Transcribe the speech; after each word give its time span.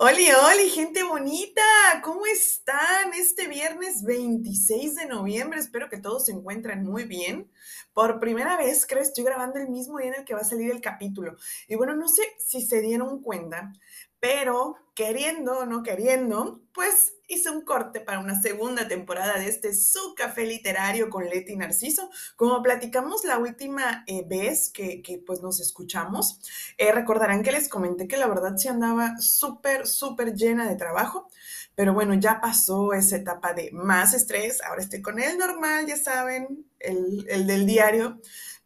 Oli, 0.00 0.28
oli, 0.30 0.70
gente 0.70 1.02
bonita, 1.02 1.60
¿cómo 2.04 2.24
están 2.24 3.12
este 3.14 3.48
viernes 3.48 4.04
26 4.04 4.94
de 4.94 5.06
noviembre? 5.06 5.58
Espero 5.58 5.88
que 5.88 5.98
todos 5.98 6.26
se 6.26 6.30
encuentren 6.30 6.84
muy 6.84 7.02
bien. 7.02 7.50
Por 7.94 8.20
primera 8.20 8.56
vez, 8.56 8.86
creo, 8.86 9.02
estoy 9.02 9.24
grabando 9.24 9.58
el 9.58 9.68
mismo 9.68 9.98
día 9.98 10.10
en 10.10 10.14
el 10.20 10.24
que 10.24 10.34
va 10.34 10.42
a 10.42 10.44
salir 10.44 10.70
el 10.70 10.80
capítulo. 10.80 11.34
Y 11.66 11.74
bueno, 11.74 11.96
no 11.96 12.06
sé 12.06 12.22
si 12.38 12.64
se 12.64 12.80
dieron 12.80 13.20
cuenta, 13.22 13.72
pero 14.20 14.76
queriendo 14.94 15.58
o 15.58 15.66
no 15.66 15.82
queriendo, 15.82 16.62
pues 16.72 17.14
hice 17.28 17.50
un 17.50 17.60
corte 17.60 18.00
para 18.00 18.18
una 18.18 18.40
segunda 18.40 18.88
temporada 18.88 19.38
de 19.38 19.48
este 19.48 19.74
Su 19.74 20.14
Café 20.16 20.46
Literario 20.46 21.10
con 21.10 21.26
Leti 21.26 21.54
Narciso. 21.56 22.10
Como 22.36 22.62
platicamos 22.62 23.24
la 23.24 23.38
última 23.38 24.02
eh, 24.06 24.24
vez 24.26 24.70
que, 24.70 25.02
pues 25.26 25.42
nos 25.42 25.60
escuchamos, 25.60 26.40
eh, 26.78 26.90
recordarán 26.90 27.42
que 27.42 27.52
les 27.52 27.68
comenté 27.68 28.08
que 28.08 28.16
la 28.16 28.26
verdad 28.26 28.56
se 28.56 28.70
andaba 28.70 29.18
súper, 29.20 29.86
súper 29.86 30.34
llena 30.34 30.68
de 30.68 30.76
trabajo, 30.76 31.28
pero 31.74 31.92
bueno, 31.92 32.14
ya 32.14 32.40
pasó 32.40 32.94
esa 32.94 33.16
etapa 33.16 33.52
de 33.52 33.70
más 33.72 34.14
estrés, 34.14 34.62
ahora 34.62 34.82
estoy 34.82 35.02
con 35.02 35.20
el 35.20 35.36
normal, 35.38 35.86
ya 35.86 35.96
saben, 35.96 36.66
el, 36.80 37.26
el 37.28 37.46
del 37.46 37.66
diario. 37.66 38.20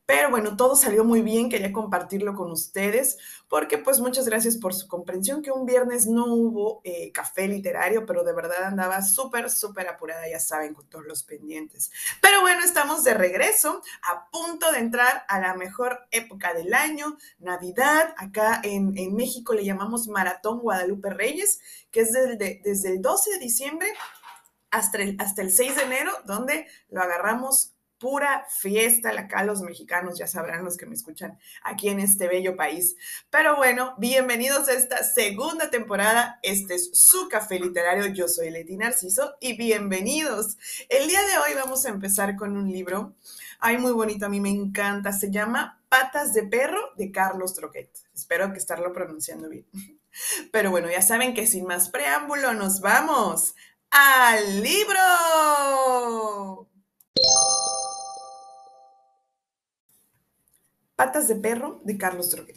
Pero 0.05 0.31
bueno, 0.31 0.57
todo 0.57 0.75
salió 0.75 1.05
muy 1.05 1.23
bien, 1.23 1.49
quería 1.49 1.73
compartirlo 1.73 2.35
con 2.35 2.51
ustedes, 2.51 3.19
porque 3.49 3.79
pues 3.79 4.01
muchas 4.01 4.27
gracias 4.27 4.57
por 4.57 4.75
su 4.75 4.89
comprensión, 4.89 5.43
que 5.43 5.53
un 5.53 5.65
viernes 5.65 6.07
no 6.07 6.27
hubo 6.27 6.81
eh, 6.83 7.13
café 7.13 7.47
literario, 7.47 8.05
pero 8.05 8.25
de 8.25 8.33
verdad 8.33 8.65
andaba 8.65 9.01
súper, 9.03 9.49
súper 9.49 9.87
apurada, 9.89 10.29
ya 10.29 10.41
saben, 10.41 10.75
con 10.75 10.89
todos 10.89 11.05
los 11.07 11.23
pendientes. 11.23 11.93
Pero 12.21 12.41
bueno, 12.41 12.65
estamos 12.65 13.05
de 13.05 13.15
regreso, 13.15 13.81
a 14.03 14.29
punto 14.31 14.73
de 14.73 14.79
entrar 14.79 15.25
a 15.29 15.39
la 15.39 15.55
mejor 15.55 16.01
época 16.11 16.53
del 16.53 16.75
año, 16.75 17.17
Navidad, 17.39 18.15
acá 18.17 18.61
en, 18.65 18.93
México 19.15 19.55
le 19.55 19.65
llamamos 19.65 20.09
Maratón 20.09 20.61
Guadalupe 20.61 21.11
Reyes, 21.11 21.61
que 21.91 22.01
es 22.01 22.13
desde, 22.13 22.63
el 22.65 23.03
12 23.03 23.31
de 23.33 23.39
diciembre 23.39 23.89
hasta 24.71 24.99
el, 24.99 25.17
hasta 25.21 25.43
el 25.43 25.53
6 25.53 25.77
de 25.77 25.83
enero, 25.83 26.13
donde 26.25 26.67
lo 26.89 27.03
agarramos 27.03 27.75
pura 28.03 28.45
fiesta 28.51 29.11
acá 29.11 29.45
los 29.45 29.63
mexicanos, 29.63 30.19
ya 30.19 30.27
sabrán 30.27 30.65
los 30.65 30.77
que 30.77 30.87
me 30.87 30.95
escuchan 30.97 31.39
aquí 31.63 31.89
en 31.89 32.01
este 32.01 32.27
bello 32.27 32.57
país. 32.57 32.97
Pero 33.31 33.55
bueno, 33.55 33.95
bienvenidos 33.97 34.69
a 34.69 34.73
esta 34.73 35.05
segunda 35.05 35.71
temporada. 35.71 36.41
Este 36.43 36.75
es 36.75 36.91
su 36.95 37.29
café 37.29 37.61
literario. 37.61 38.07
Yo 38.07 38.27
soy 38.27 38.51
Leti 38.51 38.77
Narciso 38.77 39.37
y 39.39 39.57
bienvenidos. 39.57 40.59
El 40.89 41.07
día 41.07 41.21
de 41.21 41.39
hoy 41.39 41.55
vamos 41.55 41.87
a 41.87 41.91
empezar 41.91 42.35
con 42.35 42.57
un 42.57 42.73
libro. 42.73 43.15
Ay, 43.61 43.79
muy 43.79 43.93
bonito, 43.93 44.27
a 44.27 44.29
mí 44.29 44.41
me 44.41 44.51
encanta. 44.51 45.13
Se 45.13 45.31
llama 45.31 45.81
Patas 45.89 46.35
de 46.35 46.43
Perro 46.43 46.81
de 46.97 47.13
Carlos 47.13 47.55
Troquet. 47.55 47.89
Espero 48.13 48.53
que 48.53 48.59
estarlo 48.59 48.93
pronunciando 48.93 49.49
bien. 49.49 49.65
Pero 50.51 50.73
bueno, 50.73 50.91
ya 50.91 51.03
saben 51.03 51.35
que 51.35 51.47
sin 51.47 51.67
más 51.67 51.89
preámbulo 51.89 52.53
nos 52.53 52.81
vamos 52.81 53.55
al 53.91 54.61
libro. 54.61 54.99
Patas 60.97 61.27
de 61.27 61.37
perro 61.37 61.81
de 61.85 61.97
Carlos 61.97 62.31
Droguet. 62.31 62.57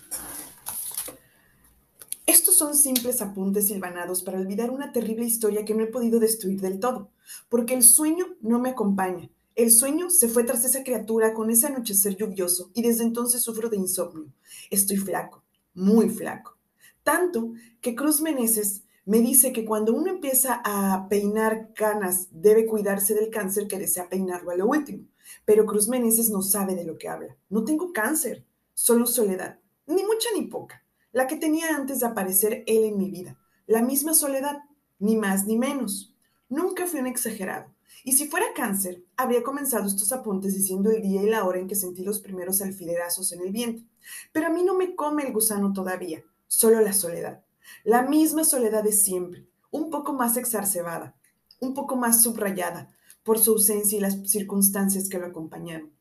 Estos 2.25 2.55
son 2.55 2.75
simples 2.75 3.21
apuntes 3.21 3.67
silvanados 3.67 4.23
para 4.23 4.39
olvidar 4.39 4.71
una 4.71 4.91
terrible 4.91 5.25
historia 5.25 5.63
que 5.63 5.73
no 5.73 5.83
he 5.83 5.87
podido 5.87 6.19
destruir 6.19 6.59
del 6.59 6.79
todo, 6.79 7.11
porque 7.49 7.73
el 7.73 7.83
sueño 7.83 8.25
no 8.41 8.59
me 8.59 8.69
acompaña. 8.69 9.29
El 9.55 9.71
sueño 9.71 10.09
se 10.09 10.27
fue 10.27 10.43
tras 10.43 10.65
esa 10.65 10.83
criatura 10.83 11.33
con 11.33 11.49
ese 11.49 11.67
anochecer 11.67 12.17
lluvioso 12.17 12.71
y 12.73 12.81
desde 12.81 13.03
entonces 13.03 13.41
sufro 13.41 13.69
de 13.69 13.77
insomnio. 13.77 14.33
Estoy 14.69 14.97
flaco, 14.97 15.43
muy 15.73 16.09
flaco. 16.09 16.57
Tanto 17.03 17.53
que 17.79 17.95
Cruz 17.95 18.19
Meneses 18.19 18.83
me 19.05 19.19
dice 19.21 19.53
que 19.53 19.63
cuando 19.63 19.93
uno 19.93 20.09
empieza 20.09 20.61
a 20.65 21.07
peinar 21.07 21.71
canas 21.73 22.27
debe 22.31 22.65
cuidarse 22.65 23.13
del 23.13 23.29
cáncer 23.29 23.67
que 23.67 23.79
desea 23.79 24.09
peinarlo 24.09 24.51
a 24.51 24.57
lo 24.57 24.67
último. 24.67 25.05
Pero 25.43 25.65
Cruz 25.65 25.87
Meneses 25.87 26.29
no 26.29 26.41
sabe 26.41 26.75
de 26.75 26.85
lo 26.85 26.97
que 26.97 27.09
habla. 27.09 27.35
No 27.49 27.63
tengo 27.63 27.91
cáncer, 27.91 28.45
solo 28.73 29.05
soledad. 29.05 29.59
Ni 29.87 30.03
mucha 30.03 30.29
ni 30.35 30.43
poca. 30.43 30.83
La 31.11 31.27
que 31.27 31.35
tenía 31.35 31.75
antes 31.75 31.99
de 31.99 32.07
aparecer 32.07 32.63
él 32.67 32.83
en 32.85 32.97
mi 32.97 33.09
vida. 33.09 33.37
La 33.67 33.81
misma 33.81 34.13
soledad, 34.13 34.63
ni 34.99 35.17
más 35.17 35.45
ni 35.45 35.57
menos. 35.57 36.13
Nunca 36.49 36.85
fui 36.85 36.99
un 36.99 37.07
exagerado. 37.07 37.73
Y 38.03 38.13
si 38.13 38.27
fuera 38.27 38.53
cáncer, 38.55 39.03
habría 39.17 39.41
comenzado 39.41 39.87
estos 39.87 40.11
apuntes 40.11 40.53
diciendo 40.53 40.91
el 40.91 41.01
día 41.01 41.23
y 41.23 41.29
la 41.29 41.43
hora 41.43 41.59
en 41.59 41.67
que 41.67 41.75
sentí 41.75 42.03
los 42.03 42.19
primeros 42.19 42.61
alfilerazos 42.61 43.31
en 43.31 43.41
el 43.41 43.51
vientre. 43.51 43.85
Pero 44.31 44.47
a 44.47 44.49
mí 44.49 44.63
no 44.63 44.75
me 44.75 44.95
come 44.95 45.23
el 45.23 45.33
gusano 45.33 45.73
todavía, 45.73 46.23
solo 46.47 46.81
la 46.81 46.93
soledad. 46.93 47.43
La 47.83 48.03
misma 48.03 48.43
soledad 48.43 48.83
de 48.83 48.91
siempre, 48.91 49.47
un 49.71 49.89
poco 49.89 50.13
más 50.13 50.37
exacerbada, 50.37 51.15
un 51.59 51.73
poco 51.73 51.95
más 51.95 52.21
subrayada, 52.21 52.91
por 53.25 53.39
su 53.39 53.51
ausencia 53.51 53.97
y 53.97 54.01
las 54.01 54.21
circunstancias 54.29 55.09
que 55.09 55.17
lo 55.17 55.25
acompañaron. 55.25 55.91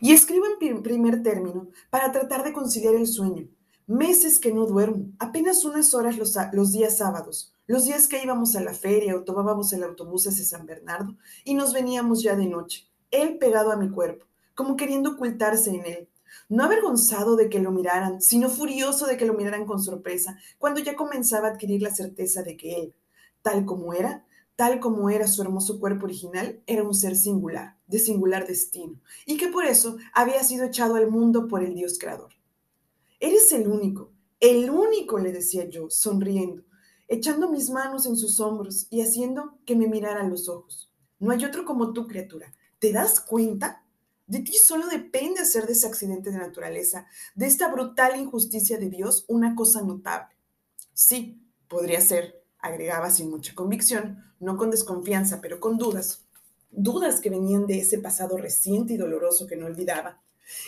Y 0.00 0.12
escribo 0.12 0.44
en 0.60 0.82
primer 0.82 1.22
término 1.22 1.68
para 1.90 2.12
tratar 2.12 2.44
de 2.44 2.52
conciliar 2.52 2.94
el 2.94 3.06
sueño. 3.06 3.48
Meses 3.86 4.38
que 4.38 4.52
no 4.52 4.66
duermo, 4.66 5.08
apenas 5.18 5.64
unas 5.64 5.92
horas 5.94 6.16
los, 6.16 6.36
los 6.52 6.72
días 6.72 6.98
sábados, 6.98 7.54
los 7.66 7.84
días 7.84 8.06
que 8.06 8.22
íbamos 8.22 8.54
a 8.56 8.62
la 8.62 8.72
feria 8.72 9.16
o 9.16 9.24
tomábamos 9.24 9.72
el 9.72 9.82
autobús 9.82 10.26
hacia 10.26 10.44
San 10.44 10.66
Bernardo 10.66 11.16
y 11.44 11.54
nos 11.54 11.72
veníamos 11.72 12.22
ya 12.22 12.36
de 12.36 12.46
noche, 12.46 12.86
él 13.10 13.38
pegado 13.38 13.72
a 13.72 13.76
mi 13.76 13.90
cuerpo, 13.90 14.26
como 14.54 14.76
queriendo 14.76 15.12
ocultarse 15.12 15.70
en 15.70 15.84
él, 15.86 16.08
no 16.48 16.64
avergonzado 16.64 17.36
de 17.36 17.48
que 17.48 17.60
lo 17.60 17.70
miraran, 17.72 18.20
sino 18.20 18.48
furioso 18.48 19.06
de 19.06 19.16
que 19.16 19.26
lo 19.26 19.34
miraran 19.34 19.66
con 19.66 19.82
sorpresa, 19.82 20.38
cuando 20.58 20.80
ya 20.80 20.96
comenzaba 20.96 21.48
a 21.48 21.50
adquirir 21.52 21.82
la 21.82 21.94
certeza 21.94 22.42
de 22.42 22.56
que 22.56 22.76
él, 22.76 22.94
tal 23.42 23.64
como 23.64 23.92
era, 23.94 24.24
tal 24.56 24.80
como 24.80 25.10
era 25.10 25.26
su 25.26 25.42
hermoso 25.42 25.80
cuerpo 25.80 26.06
original, 26.06 26.62
era 26.66 26.82
un 26.82 26.94
ser 26.94 27.16
singular, 27.16 27.76
de 27.86 27.98
singular 27.98 28.46
destino, 28.46 29.00
y 29.26 29.36
que 29.36 29.48
por 29.48 29.64
eso 29.64 29.96
había 30.12 30.42
sido 30.44 30.66
echado 30.66 30.94
al 30.96 31.10
mundo 31.10 31.48
por 31.48 31.62
el 31.62 31.74
Dios 31.74 31.98
creador. 31.98 32.32
Eres 33.20 33.50
el 33.52 33.68
único, 33.68 34.12
el 34.40 34.70
único, 34.70 35.18
le 35.18 35.32
decía 35.32 35.68
yo, 35.68 35.88
sonriendo, 35.90 36.62
echando 37.08 37.50
mis 37.50 37.70
manos 37.70 38.06
en 38.06 38.16
sus 38.16 38.40
hombros 38.40 38.86
y 38.90 39.00
haciendo 39.00 39.58
que 39.64 39.76
me 39.76 39.88
miraran 39.88 40.30
los 40.30 40.48
ojos. 40.48 40.90
No 41.18 41.32
hay 41.32 41.44
otro 41.44 41.64
como 41.64 41.92
tú, 41.92 42.06
criatura. 42.06 42.54
¿Te 42.78 42.92
das 42.92 43.20
cuenta? 43.20 43.84
De 44.26 44.40
ti 44.40 44.52
solo 44.52 44.86
depende 44.86 45.40
hacer 45.40 45.66
de 45.66 45.72
ese 45.72 45.86
accidente 45.86 46.30
de 46.30 46.38
naturaleza, 46.38 47.06
de 47.34 47.46
esta 47.46 47.68
brutal 47.68 48.18
injusticia 48.20 48.78
de 48.78 48.88
Dios, 48.88 49.24
una 49.28 49.54
cosa 49.54 49.82
notable. 49.82 50.34
Sí, 50.92 51.42
podría 51.68 52.00
ser, 52.00 52.43
agregaba 52.64 53.10
sin 53.10 53.30
mucha 53.30 53.54
convicción, 53.54 54.24
no 54.40 54.56
con 54.56 54.70
desconfianza, 54.70 55.40
pero 55.42 55.60
con 55.60 55.76
dudas, 55.76 56.24
dudas 56.70 57.20
que 57.20 57.28
venían 57.28 57.66
de 57.66 57.78
ese 57.78 57.98
pasado 57.98 58.38
reciente 58.38 58.94
y 58.94 58.96
doloroso 58.96 59.46
que 59.46 59.56
no 59.56 59.66
olvidaba 59.66 60.22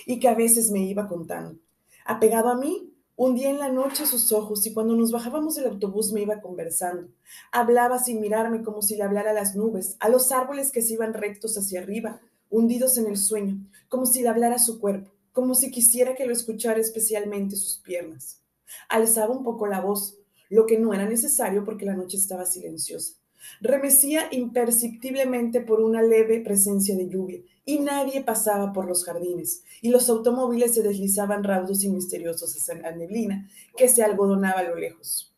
y 0.05 0.21
que 0.21 0.29
a 0.29 0.35
veces 0.35 0.71
me 0.71 0.81
iba 0.81 1.09
contando. 1.09 1.59
Apegado 2.05 2.51
a 2.51 2.57
mí, 2.57 2.93
un 3.17 3.35
día 3.35 3.49
en 3.49 3.59
la 3.59 3.71
noche 3.71 4.05
sus 4.05 4.31
ojos 4.31 4.67
y 4.67 4.75
cuando 4.75 4.95
nos 4.95 5.11
bajábamos 5.11 5.55
del 5.55 5.69
autobús 5.69 6.13
me 6.13 6.21
iba 6.21 6.43
conversando. 6.43 7.09
Hablaba 7.51 7.99
sin 7.99 8.21
mirarme 8.21 8.63
como 8.63 8.83
si 8.83 8.95
le 8.97 9.03
hablara 9.03 9.31
a 9.31 9.35
las 9.35 9.57
nubes, 9.57 9.97
a 10.01 10.11
los 10.11 10.33
árboles 10.33 10.71
que 10.71 10.83
se 10.83 10.93
iban 10.93 11.15
rectos 11.15 11.57
hacia 11.57 11.81
arriba, 11.81 12.21
hundidos 12.51 12.99
en 12.99 13.07
el 13.07 13.17
sueño, 13.17 13.59
como 13.89 14.05
si 14.05 14.21
le 14.21 14.29
hablara 14.29 14.57
a 14.57 14.59
su 14.59 14.79
cuerpo, 14.81 15.11
como 15.33 15.55
si 15.55 15.71
quisiera 15.71 16.15
que 16.15 16.27
lo 16.27 16.35
escuchara 16.35 16.79
especialmente 16.79 17.57
sus 17.57 17.79
piernas. 17.79 18.43
Alzaba 18.91 19.35
un 19.35 19.45
poco 19.45 19.67
la 19.67 19.81
voz, 19.81 20.19
lo 20.51 20.67
que 20.67 20.79
no 20.79 20.93
era 20.95 21.09
necesario 21.09 21.65
porque 21.65 21.87
la 21.87 21.95
noche 21.95 22.17
estaba 22.17 22.47
silenciosa. 22.47 23.15
Remecía 23.61 24.29
imperceptiblemente 24.33 25.61
por 25.61 25.81
una 25.81 26.03
leve 26.03 26.41
presencia 26.41 26.97
de 26.97 27.09
lluvia, 27.09 27.41
y 27.65 27.81
nadie 27.81 28.23
pasaba 28.23 28.73
por 28.73 28.87
los 28.87 29.05
jardines, 29.05 29.63
y 29.83 29.91
los 29.91 30.09
automóviles 30.09 30.75
se 30.75 30.83
deslizaban 30.83 31.45
raudos 31.45 31.85
y 31.85 31.91
misteriosos 31.91 32.55
hacia 32.57 32.75
la 32.81 32.93
neblina 32.93 33.49
que 33.77 33.89
se 33.89 34.03
algodonaba 34.03 34.61
a 34.61 34.69
lo 34.69 34.77
lejos. 34.77 35.33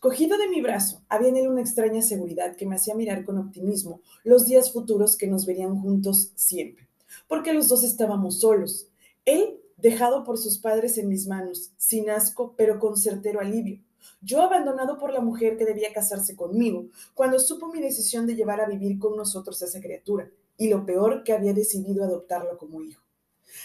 Cogido 0.00 0.38
de 0.38 0.48
mi 0.48 0.60
brazo, 0.60 1.02
había 1.08 1.28
en 1.28 1.36
él 1.36 1.48
una 1.48 1.60
extraña 1.60 2.02
seguridad 2.02 2.56
que 2.56 2.66
me 2.66 2.76
hacía 2.76 2.94
mirar 2.94 3.24
con 3.24 3.38
optimismo 3.38 4.00
los 4.22 4.46
días 4.46 4.72
futuros 4.72 5.16
que 5.16 5.26
nos 5.26 5.46
verían 5.46 5.80
juntos 5.80 6.32
siempre, 6.36 6.88
porque 7.26 7.52
los 7.52 7.68
dos 7.68 7.82
estábamos 7.84 8.40
solos. 8.40 8.88
Él, 9.24 9.60
dejado 9.76 10.24
por 10.24 10.38
sus 10.38 10.58
padres 10.58 10.98
en 10.98 11.08
mis 11.08 11.26
manos, 11.26 11.72
sin 11.76 12.10
asco, 12.10 12.54
pero 12.56 12.78
con 12.78 12.96
certero 12.96 13.40
alivio, 13.40 13.80
yo 14.20 14.42
abandonado 14.42 14.98
por 14.98 15.12
la 15.12 15.20
mujer 15.20 15.56
que 15.56 15.64
debía 15.64 15.92
casarse 15.92 16.36
conmigo, 16.36 16.86
cuando 17.14 17.38
supo 17.38 17.68
mi 17.68 17.80
decisión 17.80 18.26
de 18.26 18.34
llevar 18.34 18.60
a 18.60 18.66
vivir 18.66 18.98
con 18.98 19.16
nosotros 19.16 19.60
a 19.62 19.66
esa 19.66 19.80
criatura, 19.80 20.30
y 20.56 20.68
lo 20.68 20.84
peor 20.86 21.24
que 21.24 21.32
había 21.32 21.52
decidido 21.52 22.04
adoptarlo 22.04 22.58
como 22.58 22.82
hijo. 22.82 23.02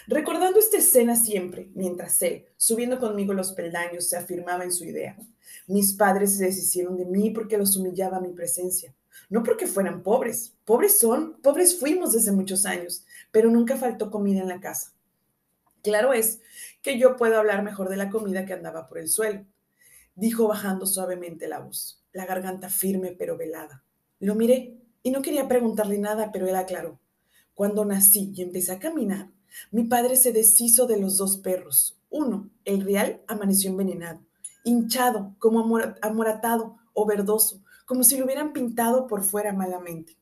Recordando 0.08 0.60
esta 0.60 0.78
escena 0.78 1.16
siempre, 1.16 1.70
mientras 1.74 2.22
él, 2.22 2.46
subiendo 2.58 3.00
conmigo 3.00 3.34
los 3.34 3.54
peldaños, 3.54 4.08
se 4.08 4.18
afirmaba 4.18 4.64
en 4.64 4.72
su 4.72 4.84
idea. 4.86 5.18
Mis 5.68 5.94
padres 5.94 6.38
se 6.38 6.46
deshicieron 6.46 6.98
de 6.98 7.06
mí 7.06 7.30
porque 7.32 7.58
los 7.58 7.76
humillaba 7.76 8.20
mi 8.20 8.34
presencia. 8.34 8.94
No 9.30 9.44
porque 9.44 9.68
fueran 9.68 10.04
pobres. 10.04 10.54
Pobres 10.66 11.00
son, 11.00 11.40
pobres 11.42 11.80
fuimos 11.80 12.14
desde 12.14 12.32
muchos 12.32 12.66
años, 12.66 13.06
pero 13.32 13.50
nunca 13.50 13.78
faltó 13.78 14.12
comida 14.12 14.42
en 14.42 14.48
la 14.48 14.60
casa. 14.60 14.94
Claro 15.84 16.14
es 16.14 16.42
que 16.82 17.00
yo 17.00 17.16
puedo 17.16 17.38
hablar 17.38 17.64
mejor 17.64 17.90
de 17.90 17.98
la 17.98 18.10
comida 18.10 18.46
que 18.46 18.54
andaba 18.54 18.88
por 18.88 18.98
el 19.00 19.10
suelo. 19.10 19.46
Dijo 20.18 20.48
bajando 20.48 20.86
suavemente 20.86 21.48
la 21.48 21.60
voz, 21.60 22.04
la 22.12 22.26
garganta 22.26 22.70
firme 22.70 23.16
pero 23.18 23.38
velada. 23.38 23.84
Lo 24.20 24.36
miré 24.36 24.82
y 25.04 25.12
no 25.12 25.22
quería 25.22 25.48
preguntarle 25.48 26.00
nada, 26.00 26.32
pero 26.32 26.48
él 26.48 26.56
aclaró. 26.56 27.00
Cuando 27.54 27.86
nací 27.86 28.34
y 28.36 28.42
empecé 28.42 28.74
a 28.74 28.80
caminar, 28.80 29.30
mi 29.72 29.84
padre 29.84 30.16
se 30.16 30.34
deshizo 30.34 30.88
de 30.88 31.00
los 31.00 31.18
dos 31.18 31.38
perros. 31.38 32.00
Uno, 32.10 32.50
el 32.66 32.82
real, 32.82 33.22
amaneció 33.28 33.70
envenenado, 33.70 34.20
hinchado, 34.64 35.36
como 35.40 35.80
amoratado 36.02 36.78
o 36.94 37.06
verdoso, 37.06 37.62
como 37.86 38.04
si 38.04 38.18
lo 38.18 38.26
hubieran 38.26 38.54
pintado 38.54 39.08
por 39.08 39.24
fuera 39.24 39.54
malamente. 39.54 40.18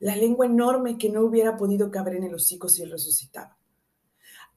La 0.00 0.16
lengua 0.16 0.46
enorme 0.46 0.98
que 0.98 1.10
no 1.10 1.20
hubiera 1.20 1.56
podido 1.56 1.90
caber 1.90 2.16
en 2.16 2.24
el 2.24 2.34
hocico 2.34 2.68
si 2.68 2.84
resucitaba. 2.84 3.56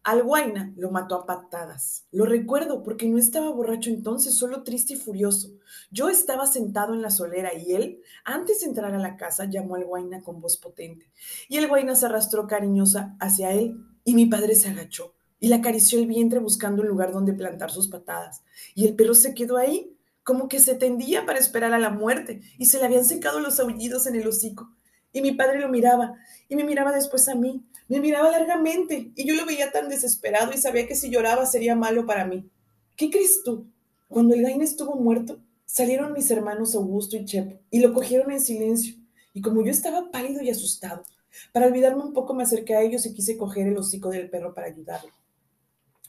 Al 0.06 0.22
Guaina 0.22 0.72
lo 0.78 0.92
mató 0.92 1.16
a 1.16 1.26
patadas. 1.26 2.06
Lo 2.12 2.28
recuerdo 2.28 2.84
porque 2.84 3.10
no 3.10 3.18
estaba 3.18 3.50
borracho 3.50 3.90
entonces, 3.90 4.36
solo 4.36 4.62
triste 4.62 4.94
y 4.94 4.98
furioso. 4.98 5.50
Yo 5.90 6.10
estaba 6.10 6.46
sentado 6.46 6.94
en 6.94 7.02
la 7.02 7.10
solera 7.10 7.56
y 7.56 7.74
él, 7.74 8.04
antes 8.24 8.60
de 8.60 8.68
entrar 8.68 8.94
a 8.94 9.00
la 9.00 9.18
casa, 9.18 9.46
llamó 9.46 9.74
al 9.74 9.86
Guaina 9.86 10.22
con 10.22 10.42
voz 10.42 10.58
potente. 10.58 11.10
Y 11.50 11.58
el 11.58 11.68
Guaina 11.68 11.96
se 11.96 12.06
arrastró 12.06 12.46
cariñosa 12.46 13.18
hacia 13.20 13.52
él 13.52 13.84
y 14.04 14.14
mi 14.14 14.28
padre 14.28 14.54
se 14.54 14.70
agachó 14.70 15.16
y 15.40 15.48
le 15.48 15.56
acarició 15.56 15.98
el 15.98 16.06
vientre 16.06 16.38
buscando 16.38 16.84
un 16.84 16.88
lugar 16.88 17.12
donde 17.12 17.34
plantar 17.34 17.72
sus 17.72 17.88
patadas. 17.88 18.44
Y 18.76 18.86
el 18.86 18.96
perro 18.96 19.16
se 19.16 19.34
quedó 19.34 19.58
ahí, 19.58 19.98
como 20.22 20.48
que 20.48 20.60
se 20.60 20.76
tendía 20.76 21.26
para 21.26 21.40
esperar 21.40 21.74
a 21.74 21.80
la 21.80 21.90
muerte 21.90 22.42
y 22.60 22.68
se 22.68 22.78
le 22.78 22.86
habían 22.86 23.06
secado 23.06 23.40
los 23.40 23.60
aullidos 23.60 24.06
en 24.06 24.14
el 24.14 24.28
hocico. 24.28 24.72
Y 25.12 25.24
mi 25.24 25.32
padre 25.32 25.60
lo 25.62 25.70
miraba 25.70 26.14
y 26.48 26.56
me 26.56 26.64
miraba 26.64 26.92
después 26.92 27.28
a 27.28 27.34
mí 27.34 27.66
me 27.88 28.00
miraba 28.00 28.32
largamente 28.32 29.12
y 29.16 29.28
yo 29.28 29.36
lo 29.36 29.46
veía 29.46 29.72
tan 29.72 29.90
desesperado 29.90 30.52
y 30.54 30.58
sabía 30.58 30.88
que 30.88 30.96
si 30.96 31.10
lloraba 31.10 31.46
sería 31.46 31.76
malo 31.76 32.06
para 32.06 32.26
mí. 32.26 32.50
¿Qué 32.96 33.10
crees 33.10 33.44
tú? 33.44 33.70
Cuando 34.08 34.34
el 34.34 34.42
gaina 34.42 34.64
estuvo 34.64 34.96
muerto, 34.96 35.40
salieron 35.66 36.14
mis 36.14 36.32
hermanos 36.32 36.76
Augusto 36.76 37.18
y 37.18 37.26
Chepo 37.26 37.60
y 37.70 37.80
lo 37.80 37.94
cogieron 37.94 38.32
en 38.32 38.40
silencio. 38.40 38.96
Y 39.34 39.42
como 39.42 39.64
yo 39.64 39.72
estaba 39.72 40.12
pálido 40.12 40.42
y 40.42 40.50
asustado, 40.50 41.04
para 41.52 41.68
olvidarme 41.68 42.04
un 42.04 42.14
poco 42.14 42.34
me 42.34 42.44
acerqué 42.44 42.76
a 42.76 42.82
ellos 42.82 43.06
y 43.06 43.14
quise 43.14 43.38
coger 43.38 43.68
el 43.68 43.78
hocico 43.78 44.10
del 44.10 44.30
perro 44.30 44.54
para 44.54 44.68
ayudarlo. 44.68 45.12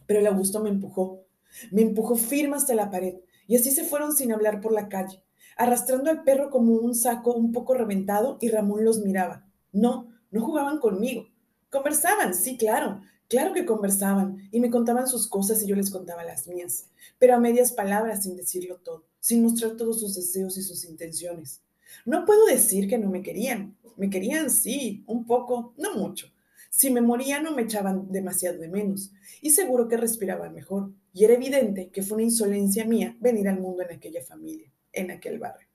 Pero 0.07 0.21
el 0.21 0.27
Augusto 0.29 0.63
me 0.63 0.71
empujó, 0.71 1.25
me 1.73 1.83
empujó 1.83 2.15
firme 2.17 2.57
hasta 2.57 2.75
la 2.75 2.91
pared 2.91 3.17
y 3.49 3.57
así 3.57 3.71
se 3.71 3.85
fueron 3.85 4.15
sin 4.15 4.33
hablar 4.33 4.61
por 4.61 4.73
la 4.73 4.89
calle, 4.89 5.23
arrastrando 5.57 6.11
al 6.11 6.23
perro 6.23 6.51
como 6.51 6.75
un 6.75 6.95
saco 6.95 7.35
un 7.35 7.53
poco 7.53 7.75
reventado 7.75 8.39
y 8.41 8.49
Ramón 8.49 8.85
los 8.85 9.01
miraba. 9.01 9.47
No, 9.73 10.09
no 10.31 10.41
jugaban 10.41 10.79
conmigo, 10.79 11.27
Conversaban, 11.71 12.35
sí, 12.35 12.57
claro, 12.57 13.01
claro 13.29 13.53
que 13.53 13.67
conversaban 13.67 14.49
y 14.53 14.61
me 14.61 14.71
contaban 14.71 15.09
sus 15.09 15.29
cosas 15.29 15.63
y 15.63 15.67
yo 15.67 15.75
les 15.77 15.91
contaba 15.91 16.25
las 16.25 16.47
mías, 16.47 16.87
pero 17.19 17.35
a 17.35 17.41
medias 17.41 17.73
palabras 17.73 18.23
sin 18.23 18.37
decirlo 18.37 18.77
todo, 18.77 19.05
sin 19.21 19.43
mostrar 19.43 19.77
todos 19.77 20.01
sus 20.01 20.15
deseos 20.15 20.57
y 20.57 20.63
sus 20.63 20.85
intenciones. 20.85 21.61
No 22.05 22.25
puedo 22.25 22.47
decir 22.47 22.89
que 22.89 22.99
no 22.99 23.11
me 23.11 23.23
querían, 23.23 23.77
me 23.97 24.11
querían 24.11 24.51
sí, 24.51 25.05
un 25.07 25.27
poco, 25.27 25.75
no 25.77 25.95
mucho. 25.95 26.31
Si 26.71 26.91
me 26.91 27.01
moría 27.01 27.41
no 27.41 27.53
me 27.53 27.63
echaban 27.63 28.13
demasiado 28.13 28.59
de 28.59 28.69
menos 28.69 29.11
y 29.41 29.51
seguro 29.51 29.89
que 29.89 29.97
respiraban 29.97 30.55
mejor. 30.55 30.93
Y 31.13 31.25
era 31.25 31.33
evidente 31.33 31.89
que 31.89 32.03
fue 32.03 32.17
una 32.17 32.25
insolencia 32.25 32.85
mía 32.85 33.17
venir 33.19 33.49
al 33.49 33.61
mundo 33.61 33.83
en 33.83 33.97
aquella 33.97 34.23
familia, 34.23 34.71
en 34.93 35.11
aquel 35.11 35.39
barrio. 35.39 35.66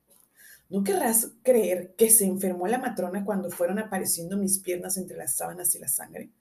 ¿No 0.71 0.85
querrás 0.85 1.33
creer 1.43 1.95
que 1.97 2.09
se 2.09 2.23
enfermó 2.23 2.65
la 2.65 2.77
matrona 2.77 3.25
cuando 3.25 3.49
fueron 3.49 3.77
apareciendo 3.77 4.37
mis 4.37 4.59
piernas 4.59 4.95
entre 4.95 5.17
las 5.17 5.35
sábanas 5.35 5.75
y 5.75 5.79
la 5.79 5.89
sangre? 5.89 6.31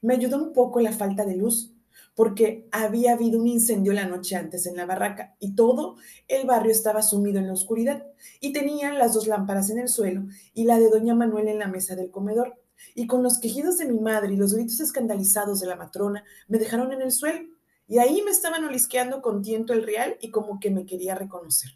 Me 0.00 0.14
ayudó 0.14 0.42
un 0.42 0.54
poco 0.54 0.80
la 0.80 0.90
falta 0.90 1.26
de 1.26 1.36
luz, 1.36 1.74
porque 2.14 2.66
había 2.72 3.12
habido 3.12 3.38
un 3.38 3.46
incendio 3.46 3.92
la 3.92 4.06
noche 4.06 4.36
antes 4.36 4.64
en 4.64 4.78
la 4.78 4.86
barraca 4.86 5.36
y 5.38 5.54
todo 5.54 5.96
el 6.28 6.46
barrio 6.46 6.72
estaba 6.72 7.02
sumido 7.02 7.38
en 7.38 7.46
la 7.46 7.52
oscuridad 7.52 8.06
y 8.40 8.54
tenían 8.54 8.98
las 8.98 9.12
dos 9.12 9.26
lámparas 9.26 9.68
en 9.68 9.78
el 9.78 9.88
suelo 9.88 10.24
y 10.54 10.64
la 10.64 10.78
de 10.78 10.88
doña 10.88 11.14
Manuela 11.14 11.50
en 11.50 11.58
la 11.58 11.68
mesa 11.68 11.94
del 11.94 12.10
comedor. 12.10 12.58
Y 12.94 13.06
con 13.06 13.22
los 13.22 13.38
quejidos 13.38 13.76
de 13.76 13.84
mi 13.84 14.00
madre 14.00 14.32
y 14.32 14.36
los 14.36 14.54
gritos 14.54 14.80
escandalizados 14.80 15.60
de 15.60 15.66
la 15.66 15.76
matrona, 15.76 16.24
me 16.48 16.56
dejaron 16.56 16.90
en 16.94 17.02
el 17.02 17.12
suelo. 17.12 17.50
Y 17.86 17.98
ahí 17.98 18.22
me 18.22 18.30
estaban 18.30 18.64
olisqueando 18.64 19.20
con 19.20 19.42
tiento 19.42 19.74
el 19.74 19.82
real 19.82 20.16
y 20.22 20.30
como 20.30 20.58
que 20.58 20.70
me 20.70 20.86
quería 20.86 21.14
reconocer. 21.14 21.72